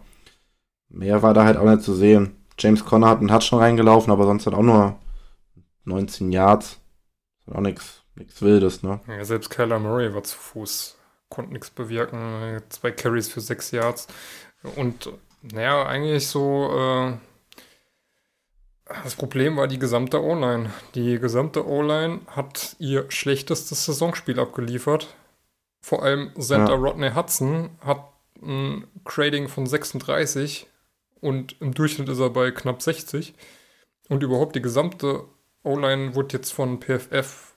[0.88, 2.36] mehr war da halt auch nicht zu sehen.
[2.58, 4.96] James Conner hat einen Touchdown reingelaufen, aber sonst hat auch nur
[5.84, 6.80] 19 Yards.
[7.46, 9.00] Ist auch nichts nichts Wildes, ne?
[9.08, 10.96] ja, selbst Kyler Murray war zu Fuß,
[11.28, 12.62] konnte nichts bewirken.
[12.70, 14.08] Zwei Carries für sechs Yards.
[14.76, 15.10] Und
[15.52, 17.12] naja, eigentlich so, äh,
[19.02, 20.72] das Problem war die gesamte O-Line.
[20.94, 25.14] Die gesamte O-Line hat ihr schlechtestes Saisonspiel abgeliefert.
[25.80, 26.78] Vor allem Center Ja.
[26.78, 28.04] Rodney Hudson hat
[28.42, 30.66] ein Grading von 36
[31.20, 33.34] und im Durchschnitt ist er bei knapp 60.
[34.08, 35.24] Und überhaupt die gesamte
[35.64, 37.54] O-Line wurde jetzt von PFF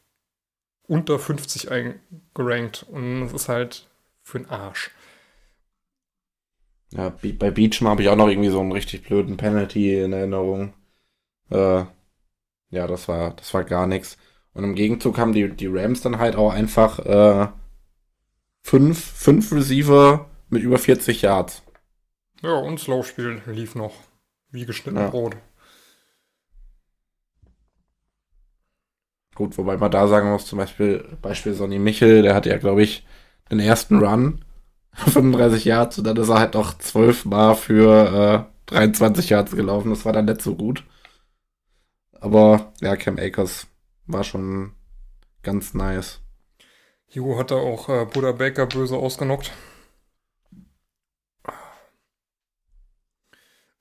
[0.88, 2.86] unter 50 eingerankt.
[2.90, 3.88] Und das ist halt
[4.24, 4.92] für den Arsch.
[6.92, 10.14] Ja, Be- bei Beecham habe ich auch noch irgendwie so einen richtig blöden Penalty in
[10.14, 10.74] Erinnerung.
[11.52, 11.86] Äh,
[12.72, 14.18] ja, das war, das war gar nichts.
[14.54, 17.50] Und im Gegenzug haben die, die Rams dann halt auch einfach äh,
[18.64, 21.62] fünf, fünf Receiver mit über 40 Yards.
[22.42, 23.94] Ja, und das Laufspiel lief noch.
[24.52, 25.10] Wie geschnitten Ja.
[25.10, 25.38] Brot.
[29.36, 32.84] Gut, wobei man da sagen muss, zum Beispiel, Beispiel Sonny Michel, der hatte ja, glaube
[32.84, 33.06] ich,
[33.50, 34.44] den ersten Run,
[35.00, 39.90] 35 Yards, und dann ist er halt noch 12 Mal für äh, 23 Yards gelaufen.
[39.92, 40.84] Das war dann nicht so gut.
[42.22, 43.68] Aber ja, Cam Akers
[44.08, 44.74] war schon
[45.44, 46.22] ganz nice.
[47.14, 49.52] Hugo hat da auch äh, Buddha Baker böse ausgenockt.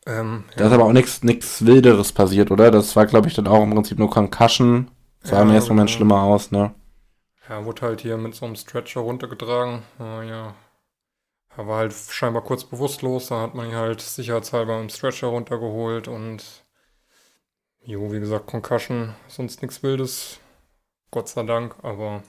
[0.06, 2.70] Ähm, Da ist aber auch nichts nichts Wilderes passiert, oder?
[2.70, 4.90] Das war, glaube ich, dann auch im Prinzip nur Concussion.
[5.22, 5.90] Sah im Ja, ersten Moment genau.
[5.90, 6.74] schlimmer aus, ne?
[7.48, 9.82] Ja, wurde halt hier mit so einem Stretcher runtergetragen.
[9.98, 10.54] Äh, ja.
[11.58, 13.26] Er war halt scheinbar kurz bewusstlos.
[13.26, 16.44] Da hat man ihn halt sicherheitshalber im Stretcher runtergeholt und
[17.82, 20.38] jo, wie gesagt, Concussion, sonst nichts Wildes.
[21.10, 22.22] Gott sei Dank, aber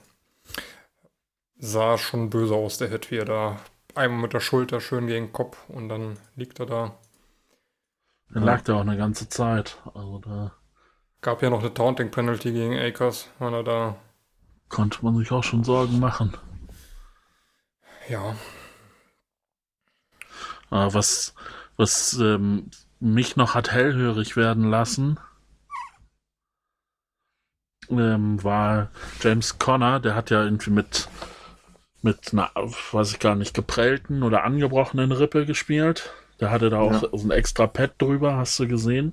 [1.58, 3.56] sah schon böse aus, der Hit, wie er da
[3.94, 6.98] einmal mit der Schulter schön gegen den Kopf und dann liegt er da.
[8.34, 9.78] Der lag da auch eine ganze Zeit.
[9.94, 10.52] Also da
[11.20, 13.96] Gab ja noch eine Taunting Penalty gegen Akers, weil er da,
[14.70, 16.34] konnte man sich auch schon Sorgen machen.
[18.08, 18.34] ja,
[20.70, 21.34] was
[21.76, 25.18] was ähm, mich noch hat hellhörig werden lassen,
[27.90, 28.90] ähm, war
[29.20, 30.00] James Conner.
[30.00, 31.08] Der hat ja irgendwie mit
[32.02, 36.12] mit einer, weiß ich gar nicht, geprellten oder angebrochenen Rippe gespielt.
[36.40, 39.12] Der hatte da auch so ein extra Pad drüber, hast du gesehen.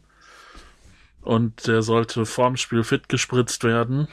[1.22, 4.08] Und der sollte vorm Spiel fit gespritzt werden.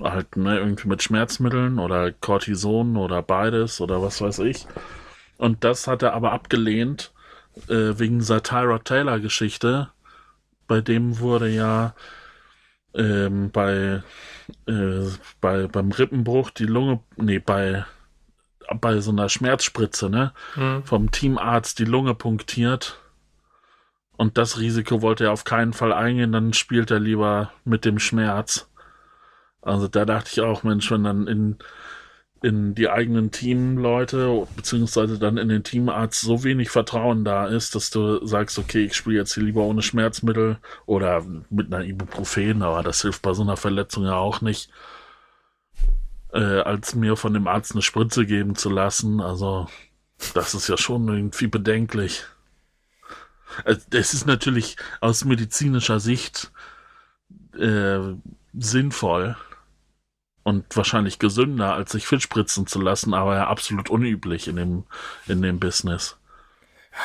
[0.00, 4.66] Halt, ne, irgendwie mit Schmerzmitteln oder Cortison oder beides oder was weiß ich.
[5.38, 7.12] Und das hat er aber abgelehnt,
[7.68, 9.90] äh, wegen dieser Tyra Taylor-Geschichte.
[10.66, 11.94] Bei dem wurde ja
[12.94, 14.02] ähm, bei,
[14.66, 15.06] äh,
[15.40, 17.84] bei beim Rippenbruch die Lunge, nee, bei
[18.80, 22.98] bei so einer Schmerzspritze, ne, hm, vom Teamarzt die Lunge punktiert.
[24.16, 27.98] Und das Risiko wollte er auf keinen Fall eingehen, dann spielt er lieber mit dem
[27.98, 28.70] Schmerz.
[29.62, 31.58] Also da dachte ich auch, Mensch, wenn dann in,
[32.42, 37.90] in die eigenen Teamleute, beziehungsweise dann in den Teamarzt so wenig Vertrauen da ist, dass
[37.90, 42.82] du sagst, okay, ich spiele jetzt hier lieber ohne Schmerzmittel oder mit einer Ibuprofen, aber
[42.82, 44.70] das hilft bei so einer Verletzung ja auch nicht,
[46.32, 49.20] äh, als mir von dem Arzt eine Spritze geben zu lassen.
[49.20, 49.68] Also
[50.34, 52.24] das ist ja schon irgendwie bedenklich.
[53.64, 56.50] Äh, Es ist natürlich aus medizinischer Sicht
[57.56, 58.00] äh,
[58.52, 59.36] sinnvoll
[60.42, 64.84] und wahrscheinlich gesünder, als sich fit spritzen zu lassen, aber ja absolut unüblich in dem,
[65.26, 66.16] in dem Business.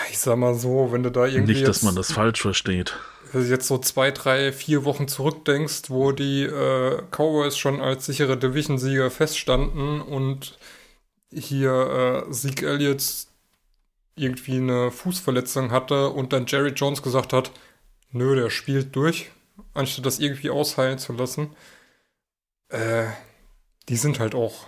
[0.09, 2.97] ich sag mal so, wenn du da irgendwie Nicht, dass man das falsch versteht.
[3.31, 8.05] Wenn du jetzt so zwei, drei, vier Wochen zurückdenkst, wo die äh, Cowboys schon als
[8.05, 10.57] sichere Division-Sieger feststanden und
[11.31, 13.03] hier äh, Zeke Elliott
[14.15, 17.51] irgendwie eine Fußverletzung hatte und dann Jerry Jones gesagt hat,
[18.11, 19.29] nö, der spielt durch,
[19.73, 21.55] anstatt das irgendwie ausheilen zu lassen.
[22.69, 23.05] Äh,
[23.89, 24.67] die sind halt auch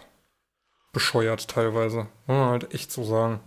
[0.93, 2.07] bescheuert teilweise.
[2.25, 3.39] Muss man halt echt so sagen.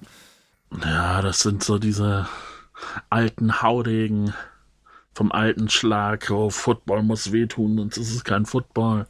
[0.85, 2.29] Ja, das sind so diese
[3.11, 4.35] alten Haudegen
[5.15, 6.31] vom alten Schlag.
[6.31, 9.07] Oh, Football muss wehtun, sonst ist es kein Football.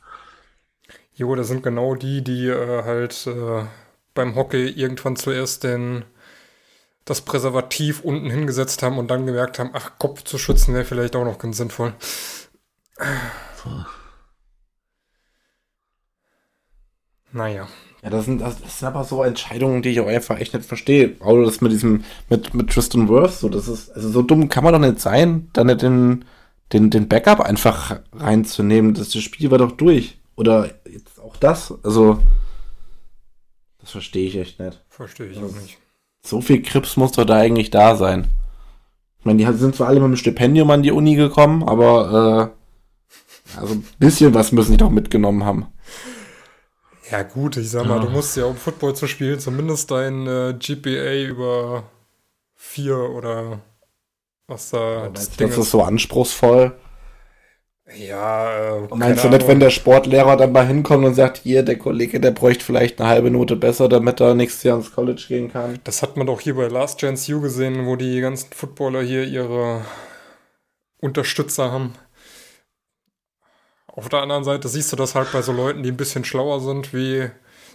[1.14, 3.64] Jo, das sind genau die, die äh, halt äh,
[4.14, 6.04] beim Hockey irgendwann zuerst den,
[7.04, 11.14] das Präservativ unten hingesetzt haben und dann gemerkt haben, ach, Kopf zu schützen wäre vielleicht
[11.14, 11.94] auch noch ganz sinnvoll.
[17.32, 17.68] Naja.
[18.02, 21.14] Ja, das sind, das sind aber so Entscheidungen, die ich auch einfach echt nicht verstehe.
[21.20, 24.64] Auch das mit diesem, mit, mit Tristan Wirth, so, das ist, also so dumm kann
[24.64, 26.24] man doch nicht sein, da nicht den,
[26.72, 28.94] den, den Backup einfach reinzunehmen.
[28.94, 30.18] Das, das Spiel war doch durch.
[30.34, 32.18] Oder jetzt auch das, also,
[33.80, 34.82] das verstehe ich echt nicht.
[34.88, 35.78] Verstehe ich auch nicht.
[36.24, 38.28] So viel Krips muss doch da eigentlich da sein.
[39.20, 42.52] Ich meine, die sind zwar alle mit dem Stipendium an die Uni gekommen, aber,
[43.56, 45.66] äh, also ein bisschen was müssen die doch mitgenommen haben.
[47.12, 48.04] Ja, gut, ich sag mal, Ja.
[48.06, 51.84] du musst ja, um Football zu spielen, zumindest dein äh, GPA über
[52.54, 53.60] vier oder
[54.46, 56.72] was da das Das, Ding ist so anspruchsvoll.
[57.94, 61.76] Ja, äh, Meinst du nicht, wenn der Sportlehrer dann mal hinkommt und sagt, hier, der
[61.76, 65.52] Kollege, der bräuchte vielleicht eine halbe Note besser, damit er nächstes Jahr ins College gehen
[65.52, 65.78] kann?
[65.84, 69.24] Das hat man doch hier bei Last Chance U gesehen, wo die ganzen Footballer hier
[69.24, 69.84] ihre
[71.00, 71.94] Unterstützer haben.
[73.94, 76.60] Auf der anderen Seite siehst du das halt bei so Leuten, die ein bisschen schlauer
[76.60, 77.30] sind, wie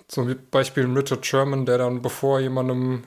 [0.07, 3.03] zum Beispiel Richard Sherman, der dann, bevor jemandem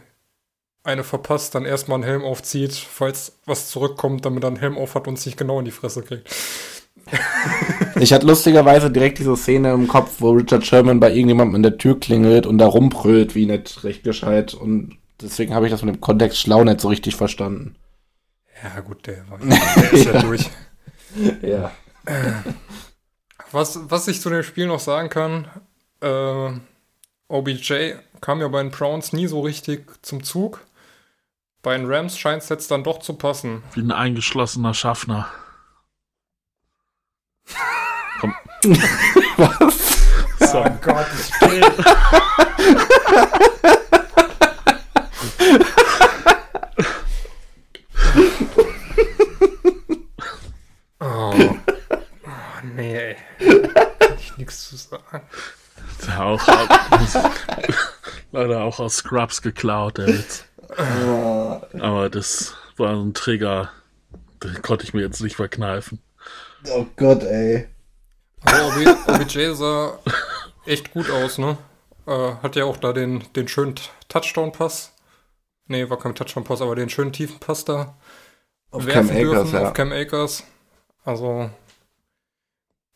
[0.84, 4.94] eine verpasst, dann erstmal einen Helm aufzieht, falls was zurückkommt, damit er einen Helm auf
[4.94, 6.28] hat und sich genau in die Fresse kriegt.
[7.98, 11.76] Ich hatte lustigerweise direkt diese Szene im Kopf, wo Richard Sherman bei irgendjemandem in der
[11.76, 15.96] Tür klingelt und da rumbrüllt wie nicht recht gescheit und deswegen habe ich das mit
[15.96, 17.74] dem Kontext schlau nicht so richtig verstanden.
[18.62, 20.22] Ja, gut, der, war, der ist ja, Ja.
[20.22, 20.50] durch.
[21.42, 21.72] Ja.
[23.52, 25.48] Was, was ich zu dem Spiel noch sagen kann,
[26.00, 26.52] äh,
[27.28, 30.60] OBJ kam ja bei den Browns nie so richtig zum Zug.
[31.62, 33.62] Bei den Rams scheint es jetzt dann doch zu passen.
[33.74, 35.28] Wie ein eingeschlossener Schaffner.
[38.20, 38.34] Komm.
[39.36, 40.52] Was?
[40.52, 40.64] So.
[40.82, 41.06] Gott,
[51.00, 51.32] Oh.
[51.34, 51.34] oh
[52.74, 53.16] nee, ey.
[53.98, 54.99] Kann ich nichts zu sagen.
[54.99, 54.99] Der
[56.18, 56.40] auch,
[58.32, 60.44] leider auch aus Scrubs geklaut, der Witz.
[61.78, 63.70] Aber das war ein Trigger,
[64.42, 66.00] den konnte ich mir jetzt nicht verkneifen.
[66.72, 67.68] Oh Gott, ey.
[68.42, 69.98] Aber OBJ sah
[70.66, 71.58] echt gut aus, ne?
[72.06, 73.74] Äh, hat ja auch da den, den schönen
[74.08, 74.92] Touchdown-Pass.
[75.66, 77.96] Nee, war kein Touchdown-Pass, aber den schönen tiefen Pass da
[78.70, 79.68] Auf Cam werfen Akers, dürfen ja.
[79.68, 80.44] auf Cam Akers.
[81.04, 81.50] Also,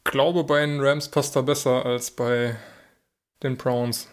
[0.04, 2.56] glaube bei den Rams passt er besser als bei
[3.42, 4.08] den Browns.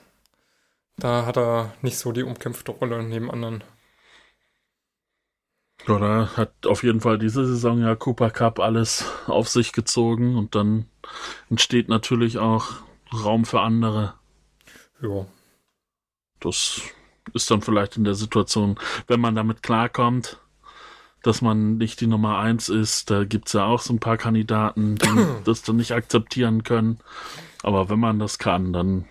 [0.98, 3.64] Da hat er nicht so die umkämpfte Rolle neben anderen.
[5.88, 10.54] Oder hat auf jeden Fall diese Saison ja Cooper Cup alles auf sich gezogen und
[10.54, 10.86] dann
[11.50, 12.68] entsteht natürlich auch
[13.12, 14.14] Raum für andere.
[15.02, 15.26] Ja.
[16.40, 16.82] Das
[17.34, 20.40] ist dann vielleicht in der Situation, wenn man damit klarkommt,
[21.24, 23.10] dass man nicht die Nummer eins ist.
[23.12, 27.00] Da gibt's ja auch so ein paar Kandidaten, die das dann nicht akzeptieren können.
[27.64, 29.06] Aber wenn man das kann, dann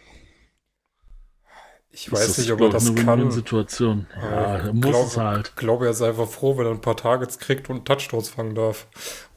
[1.93, 3.21] Ich weiß nicht, ob er ich, das eine kann.
[3.21, 4.07] Win-Win-Situation.
[4.17, 5.57] Ja, er muss glaub, es halt.
[5.57, 8.87] glaube, er ist einfach froh, wenn er ein paar Targets kriegt und Touchdowns fangen darf.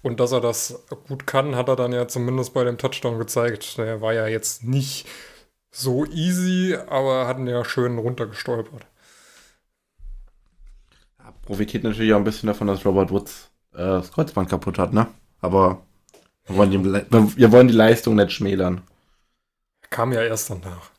[0.01, 3.78] Und dass er das gut kann, hat er dann ja zumindest bei dem Touchdown gezeigt.
[3.78, 5.07] Der war ja jetzt nicht
[5.71, 8.86] so easy, aber hat ihn ja schön runtergestolpert.
[11.45, 15.07] Profitiert natürlich auch ein bisschen davon, dass Robert Woods äh, das Kreuzband kaputt hat, ne?
[15.41, 15.81] Aber
[16.45, 18.81] wir wollen, die, wir wollen die Leistung nicht schmälern.
[19.89, 20.91] Kam ja erst danach.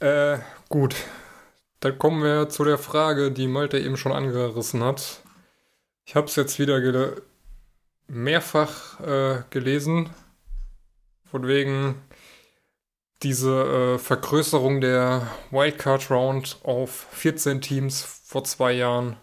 [0.00, 0.38] äh,
[0.68, 0.94] gut.
[1.80, 5.22] Dann kommen wir zu der Frage, die Malte eben schon angerissen hat.
[6.06, 6.80] Ich habe es jetzt wieder
[8.06, 10.10] mehrfach äh, gelesen.
[11.30, 11.96] Von wegen
[13.24, 19.16] diese äh, Vergrößerung der Wildcard Round auf 14 Teams vor zwei Jahren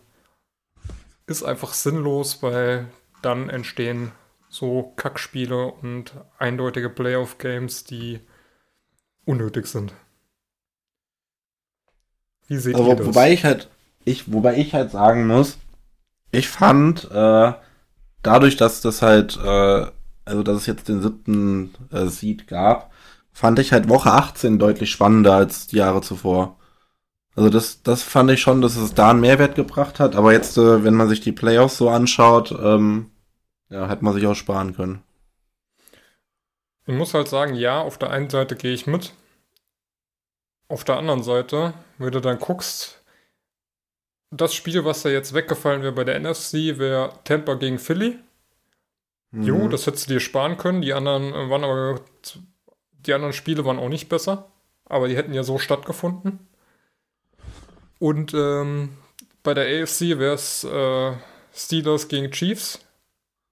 [1.28, 2.88] ist einfach sinnlos, weil
[3.22, 4.12] dann entstehen
[4.50, 8.20] so Kackspiele und eindeutige Playoff-Games, die
[9.24, 9.94] unnötig sind.
[12.48, 13.06] Wie seht ihr Aber das?
[13.06, 13.70] wobei ich halt,
[14.04, 15.58] ich, wobei ich halt sagen muss,
[16.32, 17.54] ich fand, äh,
[18.24, 19.86] dadurch, dass das halt, äh,
[20.26, 22.91] also dass es jetzt den siebten äh, Seed gab,
[23.34, 26.58] fand ich halt Woche 18 deutlich spannender als die Jahre zuvor.
[27.36, 30.58] Also das, das fand ich schon, dass es da einen Mehrwert gebracht hat, aber jetzt,
[30.58, 33.12] äh, wenn man sich die Playoffs so anschaut, ähm,
[33.70, 35.04] ja, hätte man sich auch sparen können.
[36.86, 39.14] Ich muss halt sagen, ja, auf der einen Seite gehe ich mit.
[40.70, 43.04] Auf der anderen Seite, wenn du dann guckst,
[44.32, 48.20] das Spiel, was da jetzt weggefallen wäre bei der NFC, wäre Tampa gegen Philly.
[49.42, 49.70] Jo, Mhm.
[49.70, 50.82] das hättest du dir sparen können.
[50.82, 52.02] Die anderen äh, waren aber,
[53.06, 54.52] die anderen Spiele waren auch nicht besser.
[54.86, 56.48] Aber die hätten ja so stattgefunden.
[58.00, 58.98] Und ähm,
[59.44, 61.14] bei der AFC wäre es äh,
[61.54, 62.80] Steelers gegen Chiefs.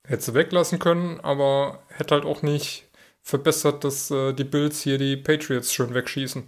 [0.06, 2.88] Hättest du weglassen können, aber hätte halt auch nicht
[3.22, 6.48] verbessert, dass äh, die Bills hier die Patriots schön wegschießen.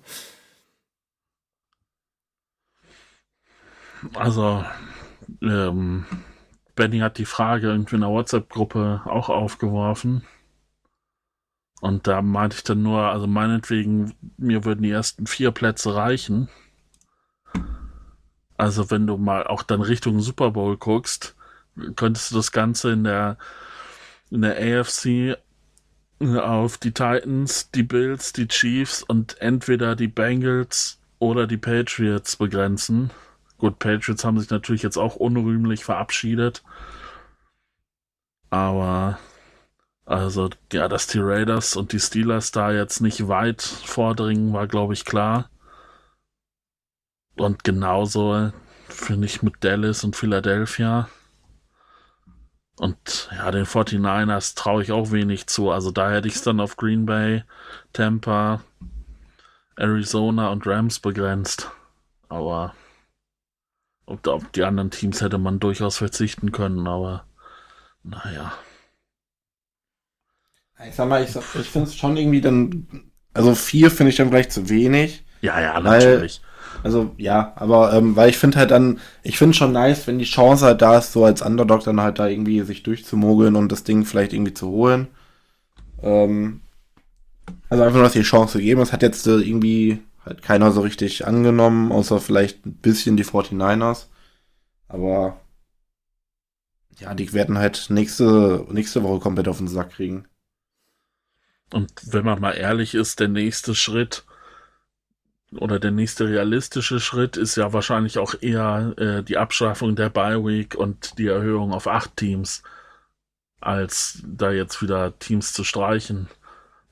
[4.16, 4.66] Also,
[5.44, 6.06] ähm,
[6.76, 10.26] Benny hat die Frage irgendwie in der WhatsApp-Gruppe auch aufgeworfen.
[11.82, 16.48] Und da meinte ich dann nur, also meinetwegen, mir würden die ersten vier Plätze reichen.
[18.56, 21.36] Also wenn du mal auch dann Richtung Super Bowl guckst,
[21.96, 23.38] könntest du das Ganze in der,
[24.30, 25.38] in der AFC
[26.22, 33.10] auf die Titans, die Bills, die Chiefs und entweder die Bengals oder die Patriots begrenzen.
[33.58, 36.62] Gut, Patriots haben sich natürlich jetzt auch unrühmlich verabschiedet.
[38.52, 39.18] Aber,
[40.06, 44.94] also, ja, dass die Raiders und die Steelers da jetzt nicht weit vordringen, war, glaube
[44.94, 45.50] ich, klar.
[47.38, 48.52] Und genauso
[48.90, 51.10] finde ich mit Dallas und Philadelphia.
[52.78, 55.72] Und ja, den 49ers traue ich auch wenig zu.
[55.72, 57.44] Also da hätte ich es dann auf Green Bay,
[57.94, 58.62] Tampa,
[59.76, 61.72] Arizona und Rams begrenzt.
[62.30, 62.74] aber
[64.06, 67.26] ob die anderen Teams hätte man durchaus verzichten können, aber
[68.04, 68.52] naja.
[70.88, 72.88] Ich sag mal, ich, ich finde es schon irgendwie dann,
[73.34, 75.24] also vier finde ich dann vielleicht zu wenig.
[75.42, 76.42] Ja, ja, Weil- natürlich.
[76.84, 80.26] Also ja, aber ähm, weil ich finde halt dann, ich finde schon nice, wenn die
[80.26, 83.84] Chance halt da ist, so als Underdog dann halt da irgendwie sich durchzumogeln und das
[83.84, 85.08] Ding vielleicht irgendwie zu holen.
[86.04, 86.62] Ähm,
[87.70, 88.80] also einfach nur, dass die Chance gegeben.
[88.82, 93.24] Das hat jetzt äh, irgendwie halt keiner so richtig angenommen, außer vielleicht ein bisschen die
[93.26, 94.08] 49ers.
[94.88, 95.40] Aber
[97.00, 100.26] ja, die werden halt nächste, nächste Woche komplett auf den Sack kriegen.
[101.72, 104.26] Und wenn man mal ehrlich ist, der nächste Schritt
[105.52, 110.44] oder der nächste realistische Schritt ist ja wahrscheinlich auch eher äh, die Abschaffung der Bye
[110.46, 112.64] Week und die Erhöhung auf acht Teams,
[113.60, 116.30] als da jetzt wieder Teams zu streichen.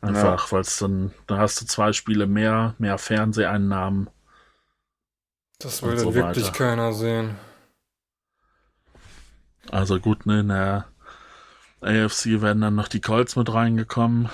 [0.02, 4.10] Einfach, weil es dann, da hast du zwei Spiele mehr, mehr Fernseheinnahmen.
[5.60, 6.58] Das will so wirklich weiter.
[6.58, 7.36] keiner sehen.
[9.70, 10.86] Also gut, ne, in der
[11.82, 14.30] AFC werden dann noch die Colts mit reingekommen.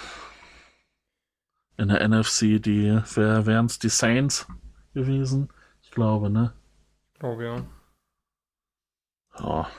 [1.77, 4.47] In der NFC, die, wer wären es, die Saints
[4.93, 5.49] gewesen?
[5.83, 6.53] Ich glaube, ne?
[7.19, 7.65] Glaube ja.
[9.39, 9.69] Ja.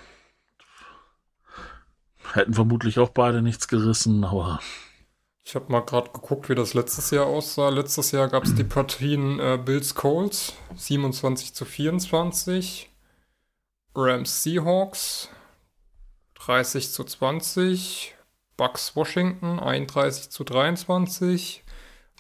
[2.35, 4.61] Hätten vermutlich auch beide nichts gerissen, aber
[5.45, 7.69] Ich habe mal gerade geguckt, wie das letztes Jahr aussah.
[7.71, 12.91] Letztes Jahr gab es die Partien äh, Bills Colts 27 zu 24,
[13.95, 15.31] Rams Seahawks
[16.35, 18.15] 30 zu 20,
[18.57, 21.65] Bucks Washington 31 zu 23,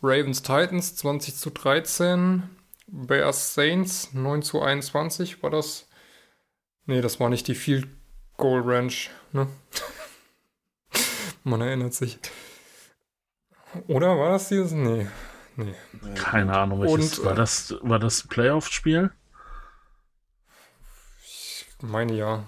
[0.02, 2.42] Ravens Titans 20 zu 13,
[2.86, 5.88] Bears Saints 9 zu 21 war das.
[6.84, 7.88] Nee, das war nicht die Field
[8.36, 9.48] Goal Ranch, ne?
[11.44, 12.18] Man erinnert sich.
[13.88, 14.72] Oder war das dieses?
[14.72, 15.06] Nee.
[15.56, 15.74] Nee.
[16.14, 17.74] keine Ahnung, welches Und, war äh, das?
[17.80, 19.10] War das ein Playoff-Spiel?
[21.22, 22.44] Ich meine ja.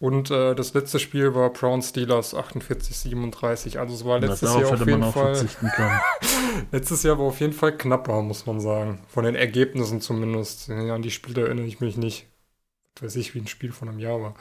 [0.00, 3.78] Und äh, das letzte Spiel war Brown Steelers 48-37.
[3.78, 5.48] Also es war letztes Jahr auf jeden Fall.
[6.72, 9.00] Letztes Jahr war auf jeden Fall knapper, muss man sagen.
[9.08, 10.68] Von den Ergebnissen zumindest.
[10.68, 12.26] Ja, an die Spiele erinnere ich mich nicht.
[12.94, 14.34] Was weiß ich, wie ein Spiel von einem Jahr war.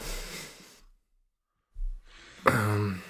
[2.46, 3.02] Ähm,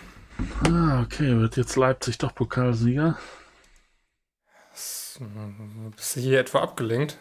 [0.64, 3.18] Ah, okay, wird jetzt Leipzig doch Pokalsieger?
[5.96, 7.18] bist du hier etwa abgelenkt?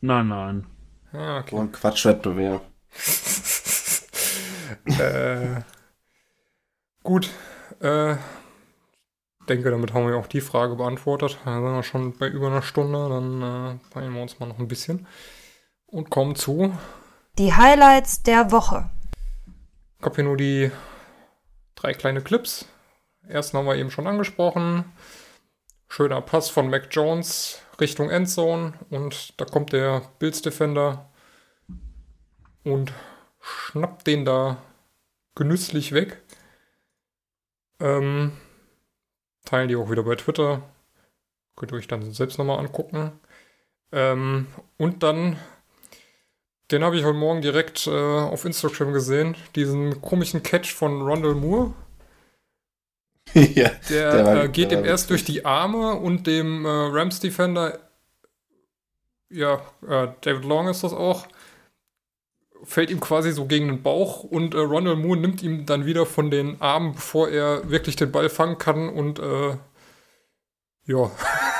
[0.00, 0.66] Nein, nein.
[1.12, 1.56] So okay.
[1.56, 2.62] ein Quatschwettbewerb.
[4.98, 5.60] äh,
[7.02, 7.30] gut.
[7.80, 8.16] Äh,
[9.48, 11.38] denke, damit haben wir auch die Frage beantwortet.
[11.44, 13.08] Da sind wir schon bei über einer Stunde.
[13.08, 15.06] Dann äh, feiern wir uns mal noch ein bisschen.
[15.86, 16.76] Und kommen zu.
[17.38, 18.90] Die Highlights der Woche.
[19.98, 20.70] Ich habe hier nur die
[21.74, 22.66] drei kleine Clips.
[23.26, 24.84] Ersten haben wir eben schon angesprochen.
[25.88, 28.74] Schöner Pass von Mac Jones Richtung Endzone.
[28.90, 31.10] Und da kommt der Bills Defender
[32.64, 32.92] und
[33.48, 34.62] schnappt den da
[35.34, 36.22] genüsslich weg.
[37.80, 38.32] Ähm,
[39.44, 40.62] teilen die auch wieder bei Twitter.
[41.56, 43.12] Könnt ihr euch dann selbst nochmal angucken.
[43.92, 44.46] Ähm,
[44.76, 45.36] und dann
[46.70, 49.36] den habe ich heute Morgen direkt äh, auf Instagram gesehen.
[49.56, 51.72] Diesen komischen Catch von Rondell Moore.
[53.34, 56.64] ja, Der, Der war- äh, geht der ihm war erst durch die Arme und dem
[56.66, 57.78] äh, Rams Defender,
[59.30, 59.54] ja,
[59.86, 61.26] äh, David Long ist das auch,
[62.64, 66.06] fällt ihm quasi so gegen den Bauch und äh, Rondell Moore nimmt ihm dann wieder
[66.06, 69.56] von den Armen, bevor er wirklich den Ball fangen kann und äh,
[70.86, 71.10] ja,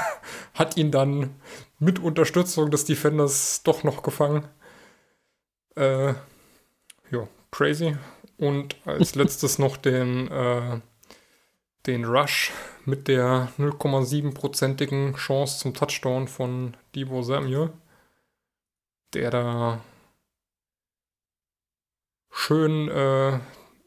[0.54, 1.36] hat ihn dann
[1.78, 4.48] mit Unterstützung des Defenders doch noch gefangen.
[5.76, 6.14] Äh,
[7.10, 7.96] ja, crazy.
[8.36, 10.80] Und als letztes noch den, äh,
[11.86, 12.52] den Rush
[12.84, 17.70] mit der 0,7-prozentigen Chance zum Touchdown von Debo Samuel,
[19.14, 19.80] der da
[22.38, 23.40] schön äh,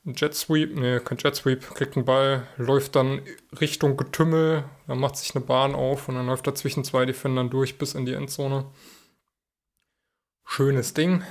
[0.03, 3.21] Jet Sweep, ne, kein Jet Sweep, kriegt einen Ball, läuft dann
[3.59, 7.49] Richtung Getümmel, dann macht sich eine Bahn auf und dann läuft er zwischen zwei Defendern
[7.49, 8.65] durch bis in die Endzone.
[10.43, 11.23] Schönes Ding.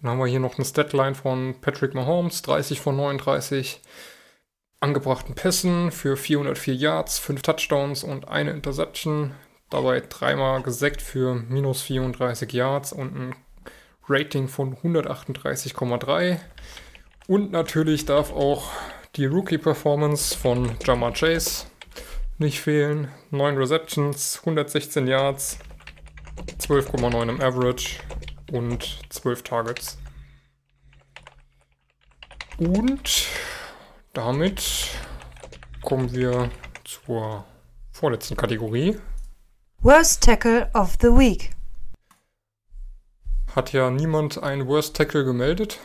[0.00, 3.80] Dann haben wir hier noch eine Statline von Patrick Mahomes, 30 von 39
[4.80, 9.34] angebrachten Pässen für 404 Yards, 5 Touchdowns und eine Interception.
[9.70, 13.34] Dabei dreimal gesackt für minus 34 Yards und ein
[14.08, 16.38] Rating von 138,3.
[17.26, 18.70] Und natürlich darf auch
[19.16, 21.66] die Rookie-Performance von Jamar Chase
[22.38, 23.08] nicht fehlen.
[23.30, 25.58] 9 Receptions, 116 Yards,
[26.60, 27.98] 12,9 im Average
[28.52, 29.98] und 12 Targets.
[32.58, 33.26] Und
[34.12, 34.88] damit
[35.82, 36.50] kommen wir
[36.84, 37.44] zur
[37.92, 38.96] vorletzten Kategorie.
[39.80, 41.50] Worst Tackle of the Week.
[43.58, 45.80] Hat ja niemand einen Worst Tackle gemeldet.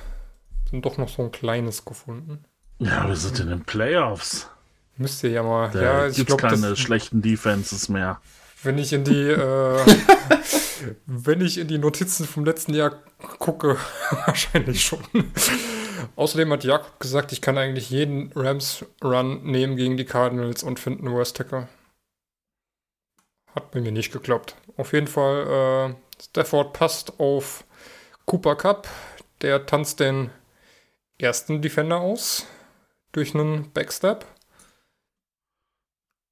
[0.69, 2.45] Sind doch noch so ein kleines gefunden.
[2.77, 4.47] Ja, wir sind in den Playoffs.
[4.97, 5.71] Müsst ihr ja mal.
[5.71, 8.21] Da ja, ich gibt's glaube, keine schlechten Defenses mehr.
[8.61, 9.79] wenn ich in die, äh,
[11.07, 12.91] wenn ich in die Notizen vom letzten Jahr
[13.39, 13.77] gucke,
[14.27, 14.99] wahrscheinlich schon.
[16.15, 21.07] Außerdem hat Jakob gesagt, ich kann eigentlich jeden Rams-Run nehmen gegen die Cardinals und finden
[21.07, 21.67] einen Worst Tackle.
[23.55, 24.55] Hat bei mir nicht geklappt.
[24.77, 27.65] Auf jeden Fall, äh, Stafford passt auf
[28.25, 28.87] Cooper Cup.
[29.41, 30.31] Der tanzt den
[31.17, 32.45] ersten Defender aus
[33.11, 34.25] durch einen Backstep.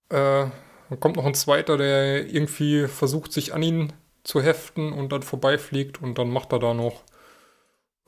[0.10, 0.48] Äh,
[0.90, 3.94] dann kommt noch ein zweiter, der irgendwie versucht, sich an ihn
[4.24, 7.04] zu heften und dann vorbeifliegt und dann macht er da noch,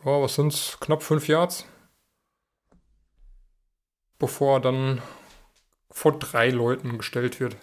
[0.04, 1.66] ja, was sind's, knapp fünf Yards.
[4.20, 5.02] Bevor er dann
[5.90, 7.56] vor drei Leuten gestellt wird.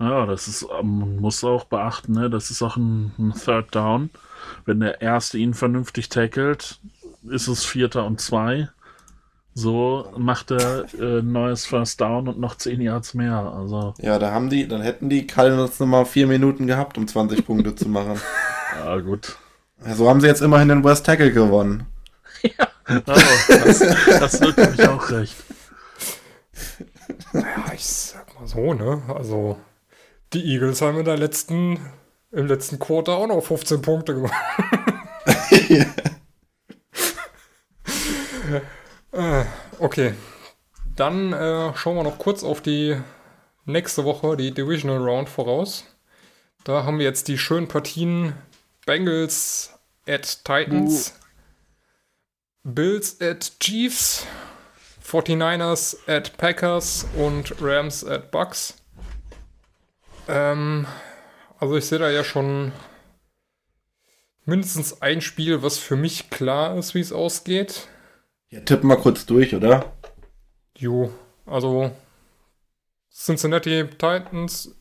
[0.00, 2.30] Ja, das ist, ähm, man muss auch beachten, ne?
[2.30, 4.10] das ist auch ein, ein Third Down.
[4.64, 6.80] Wenn der Erste ihn vernünftig tackelt,
[7.28, 8.68] ist es Vierter und Zwei.
[9.52, 13.36] So macht er äh, neues First Down und noch 10 Yards mehr.
[13.36, 17.44] Also, Ja, da haben die, dann hätten die Cardinals nochmal vier Minuten gehabt, um 20
[17.44, 18.18] Punkte zu machen.
[18.84, 19.36] ja gut.
[19.84, 21.86] Ja, So haben sie jetzt immerhin den West Tackle gewonnen.
[22.92, 25.36] Oh, das, das ist natürlich auch recht.
[27.32, 29.00] Ja, ich sag mal so, ne?
[29.14, 29.58] Also,
[30.32, 31.78] die Eagles haben in der letzten,
[32.30, 34.34] im letzten Quarter auch noch 15 Punkte gemacht.
[39.12, 39.44] Äh,
[39.78, 40.14] okay.
[40.96, 42.96] Dann äh, schauen wir noch kurz auf die
[43.64, 45.84] nächste Woche, die Divisional Round voraus.
[46.64, 48.34] Da haben wir jetzt die schönen Partien
[48.86, 49.72] Bengals
[50.06, 51.14] at Titans,
[52.62, 54.26] Bills at Chiefs,
[55.04, 58.79] 49ers at Packers und Rams at Bucks.
[60.30, 60.86] Ähm,
[61.58, 62.72] also ich sehe da ja schon
[64.44, 67.88] mindestens ein Spiel, was für mich klar ist, wie es ausgeht.
[68.48, 69.92] Ja, tippen mal kurz durch, oder?
[70.76, 71.12] Jo,
[71.46, 71.90] also
[73.12, 74.74] Cincinnati Titans,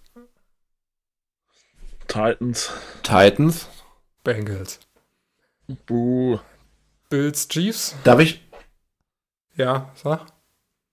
[2.07, 2.71] Titans.
[3.03, 3.67] Titans.
[4.23, 4.79] Bengals.
[5.85, 6.39] Buh.
[7.09, 7.95] Bills Chiefs.
[8.03, 8.41] Darf ich,
[9.55, 10.25] Ja, sag.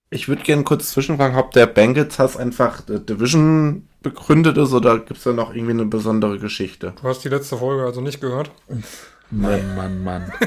[0.09, 5.17] ich würde gerne kurz zwischenfragen, ob der Bengals Hass einfach Division begründet ist oder gibt
[5.17, 6.93] es da noch irgendwie eine besondere Geschichte?
[7.01, 8.51] Du hast die letzte Folge also nicht gehört.
[9.29, 10.31] Mann, Mann, Mann.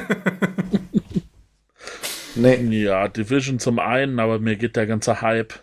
[2.37, 5.55] Nee, Ja, Division zum einen, aber mir geht der ganze Hype,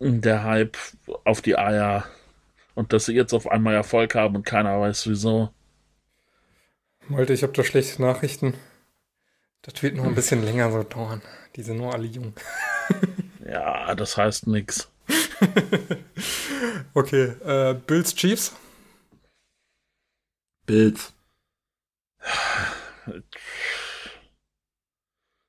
[0.00, 0.78] der Hype
[1.24, 2.04] auf die Eier.
[2.74, 5.50] Und dass sie jetzt auf einmal Erfolg haben und keiner weiß wieso.
[7.08, 8.54] Malte, ich habe da schlechte Nachrichten.
[9.62, 11.22] Das wird noch ein bisschen länger so dauern.
[11.56, 12.34] Die sind nur alle jung.
[13.46, 14.90] Ja, das heißt nix.
[16.94, 18.52] Okay, äh, Bills Chiefs.
[20.64, 21.12] Bills.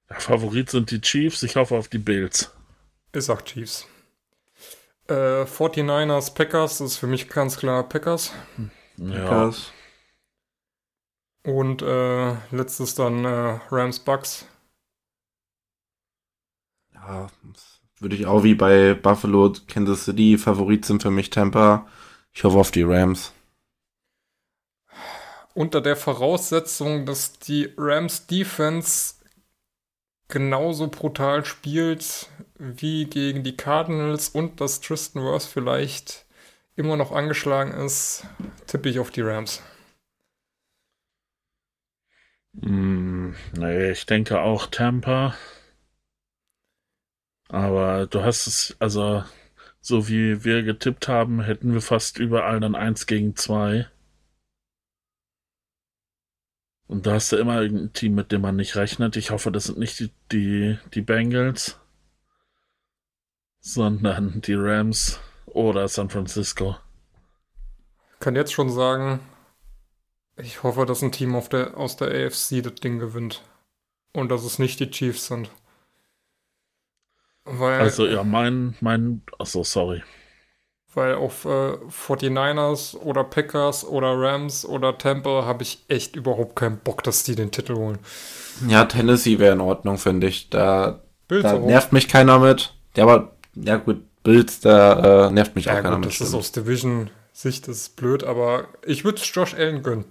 [0.10, 1.44] Der Favorit sind die Chiefs.
[1.44, 2.52] Ich hoffe auf die Bills.
[3.14, 3.88] Ich sag Chiefs.
[5.08, 8.32] Äh, 49ers Packers ist für mich ganz klar Packers.
[8.98, 9.22] Ja.
[9.22, 9.72] Packers.
[11.44, 14.48] Und äh, letztes dann äh, Rams Bucks.
[16.96, 21.88] Ja, das würde ich auch wie bei Buffalo, Kansas City, Favorit sind für mich Tampa.
[22.34, 23.34] Ich hoffe auf die Rams.
[25.54, 29.16] Unter der Voraussetzung, dass die Rams Defense
[30.28, 36.26] genauso brutal spielt wie gegen die Cardinals und dass Tristan Wirth vielleicht
[36.76, 38.26] immer noch angeschlagen ist,
[38.68, 39.62] tippe ich auf die Rams.
[42.54, 45.36] Mm, nee, ich denke auch Tampa.
[47.50, 49.24] Aber du hast es, also,
[49.82, 53.88] so wie wir getippt haben, hätten wir fast überall dann 1 gegen 2.
[56.88, 59.16] Und da hast du immer irgendein Team, mit dem man nicht rechnet.
[59.16, 61.80] Ich hoffe, das sind nicht die, die, die Bengals,
[63.60, 66.78] sondern die Rams oder San Francisco.
[68.20, 69.20] kann jetzt schon sagen,
[70.38, 73.44] ich hoffe, dass ein Team auf der, aus der AFC das Ding gewinnt.
[74.14, 75.50] Und dass es nicht die Chiefs sind.
[77.46, 80.04] Weil, Also, ja, mein, mein, achso, sorry.
[80.94, 86.80] weil auf äh, 49ers oder Packers oder Rams oder Tampa habe ich echt überhaupt keinen
[86.80, 88.00] Bock, dass die den Titel holen.
[88.68, 90.50] Ja, Tennessee wäre in Ordnung, finde ich.
[90.50, 91.66] Da, da auch.
[91.68, 92.74] nervt mich keiner mit.
[92.96, 96.10] Ja, aber, ja gut, Bills, da äh, nervt mich auch Ja, keiner gut, mit.
[96.10, 96.36] das ist stimmt.
[96.40, 100.06] aus Division-Sicht das ist blöd, aber ich würde es Josh Allen gönnen.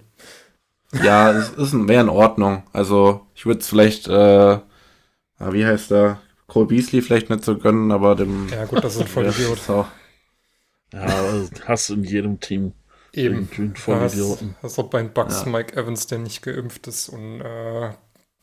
[0.93, 2.63] Ja, es ist ein- wäre in Ordnung.
[2.73, 4.61] Also, ich würde es vielleicht, äh, ah,
[5.51, 6.19] wie heißt der?
[6.47, 8.47] Cole Beasley vielleicht nicht so gönnen, aber dem.
[8.49, 9.87] Ja, gut, das ist auch-
[10.93, 12.73] Ja, hast du in jedem Team.
[13.13, 13.49] Eben.
[13.57, 14.55] Ein Hast, Vollidioten.
[14.61, 15.49] hast auch bei den Bucks Ja.
[15.51, 17.09] Mike Evans, der nicht geimpft ist.
[17.09, 17.93] Und äh,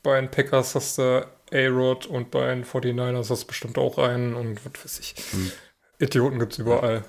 [0.03, 4.35] bei den Packers hast du A-Rod und bei den 49ers hast du bestimmt auch einen.
[4.35, 5.15] Und was weiß ich.
[5.99, 7.05] Idioten gibt's überall.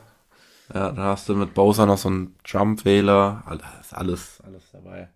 [0.73, 3.43] Ja, da hast du mit Bowser noch so einen Jump-Wähler.
[3.45, 3.63] Alles,
[3.93, 5.09] alles, alles dabei.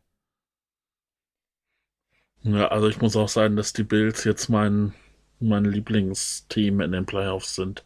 [2.43, 4.93] Ja, also ich muss auch sagen, dass die Bills jetzt mein,
[5.39, 7.84] mein Lieblingsteam in den Playoffs sind.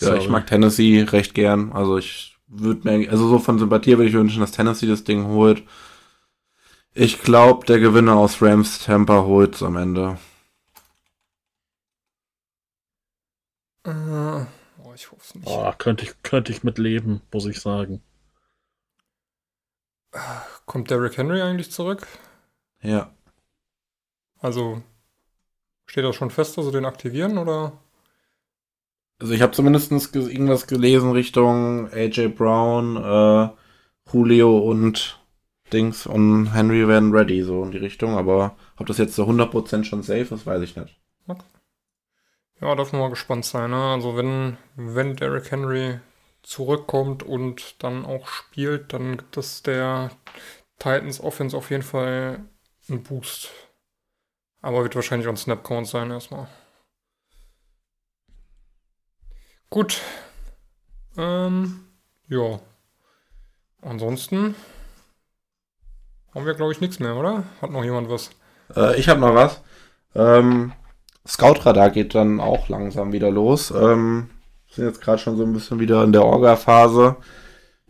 [0.00, 0.28] Ja, ich Sorry.
[0.28, 1.72] mag Tennessee recht gern.
[1.72, 5.26] Also ich würde mir, also so von Sympathie würde ich wünschen, dass Tennessee das Ding
[5.26, 5.62] holt.
[6.94, 10.18] Ich glaube, der Gewinner aus Rams Tampa holt am Ende.
[13.84, 13.90] Äh,
[14.84, 15.46] oh, ich hoffe es nicht.
[15.46, 18.02] Oh, könnte ich, könnte ich mit leben, muss ich sagen.
[20.66, 22.06] Kommt Derrick Henry eigentlich zurück?
[22.82, 23.12] Ja.
[24.40, 24.82] Also
[25.86, 27.72] steht das schon fest, dass sie den aktivieren oder?
[29.18, 33.48] Also ich habe zumindest ge irgendwas gelesen Richtung AJ Brown, äh,
[34.12, 35.20] Julio und
[35.72, 38.16] Dings und Henry werden ready, so in die Richtung.
[38.16, 40.96] Aber ob das jetzt so 100% schon safe ist, weiß ich nicht.
[42.60, 43.70] Ja, darf man mal gespannt sein.
[43.70, 43.92] Ne?
[43.92, 46.00] Also wenn, wenn Derrick Henry
[46.42, 50.10] zurückkommt und dann auch spielt, dann gibt es der
[50.78, 52.40] Titans Offense auf jeden Fall
[52.88, 53.50] einen Boost.
[54.62, 56.48] Aber wird wahrscheinlich auch ein Snap-Count sein erstmal.
[59.70, 60.00] Gut.
[61.16, 61.86] Ähm,
[62.28, 62.60] ja.
[63.82, 64.54] Ansonsten
[66.34, 67.44] haben wir, glaube ich, nichts mehr, oder?
[67.62, 68.30] Hat noch jemand was?
[68.76, 69.62] Äh, ich habe noch was.
[70.14, 70.72] Ähm,
[71.26, 73.70] Scout-Radar geht dann auch langsam wieder los.
[73.70, 74.30] Ähm,
[74.70, 77.16] sind jetzt gerade schon so ein bisschen wieder in der Orga-Phase.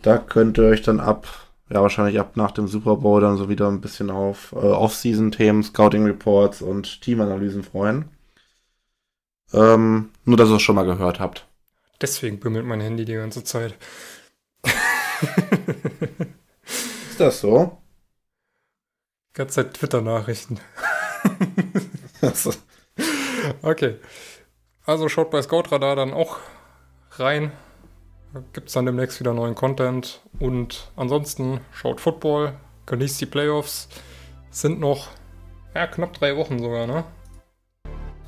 [0.02, 1.26] Da könnt ihr euch dann ab,
[1.70, 5.62] ja wahrscheinlich ab nach dem Super Bowl dann so wieder ein bisschen auf äh, Off-Season-Themen,
[5.62, 8.08] Scouting-Reports und Teamanalysen freuen.
[9.52, 11.46] Ähm, nur, dass ihr es schon mal gehört habt.
[12.00, 13.76] Deswegen bimmelt mein Handy die ganze Zeit.
[17.10, 17.78] Ist das so?
[19.30, 20.60] Die ganze Zeit Twitter-Nachrichten.
[23.62, 23.96] Okay.
[24.84, 26.38] Also schaut bei Scoutradar dann auch
[27.12, 27.52] rein.
[28.52, 30.20] Gibt es dann demnächst wieder neuen Content.
[30.38, 32.54] Und ansonsten schaut Football,
[32.86, 33.88] genießt die Playoffs.
[34.50, 35.08] Sind noch
[35.74, 37.04] ja, knapp drei Wochen sogar, ne?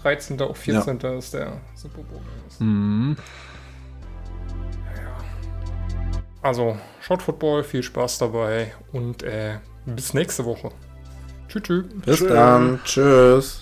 [0.02, 0.40] 13.
[0.42, 1.00] auf 14.
[1.18, 2.20] ist der Super Bowl.
[2.58, 3.16] Mhm.
[6.42, 10.70] Also schaut Football, viel Spaß dabei und äh, bis nächste Woche.
[11.48, 11.62] Tschüss.
[11.62, 11.84] tschüss.
[12.04, 12.80] Bis dann.
[12.84, 13.61] Tschüss.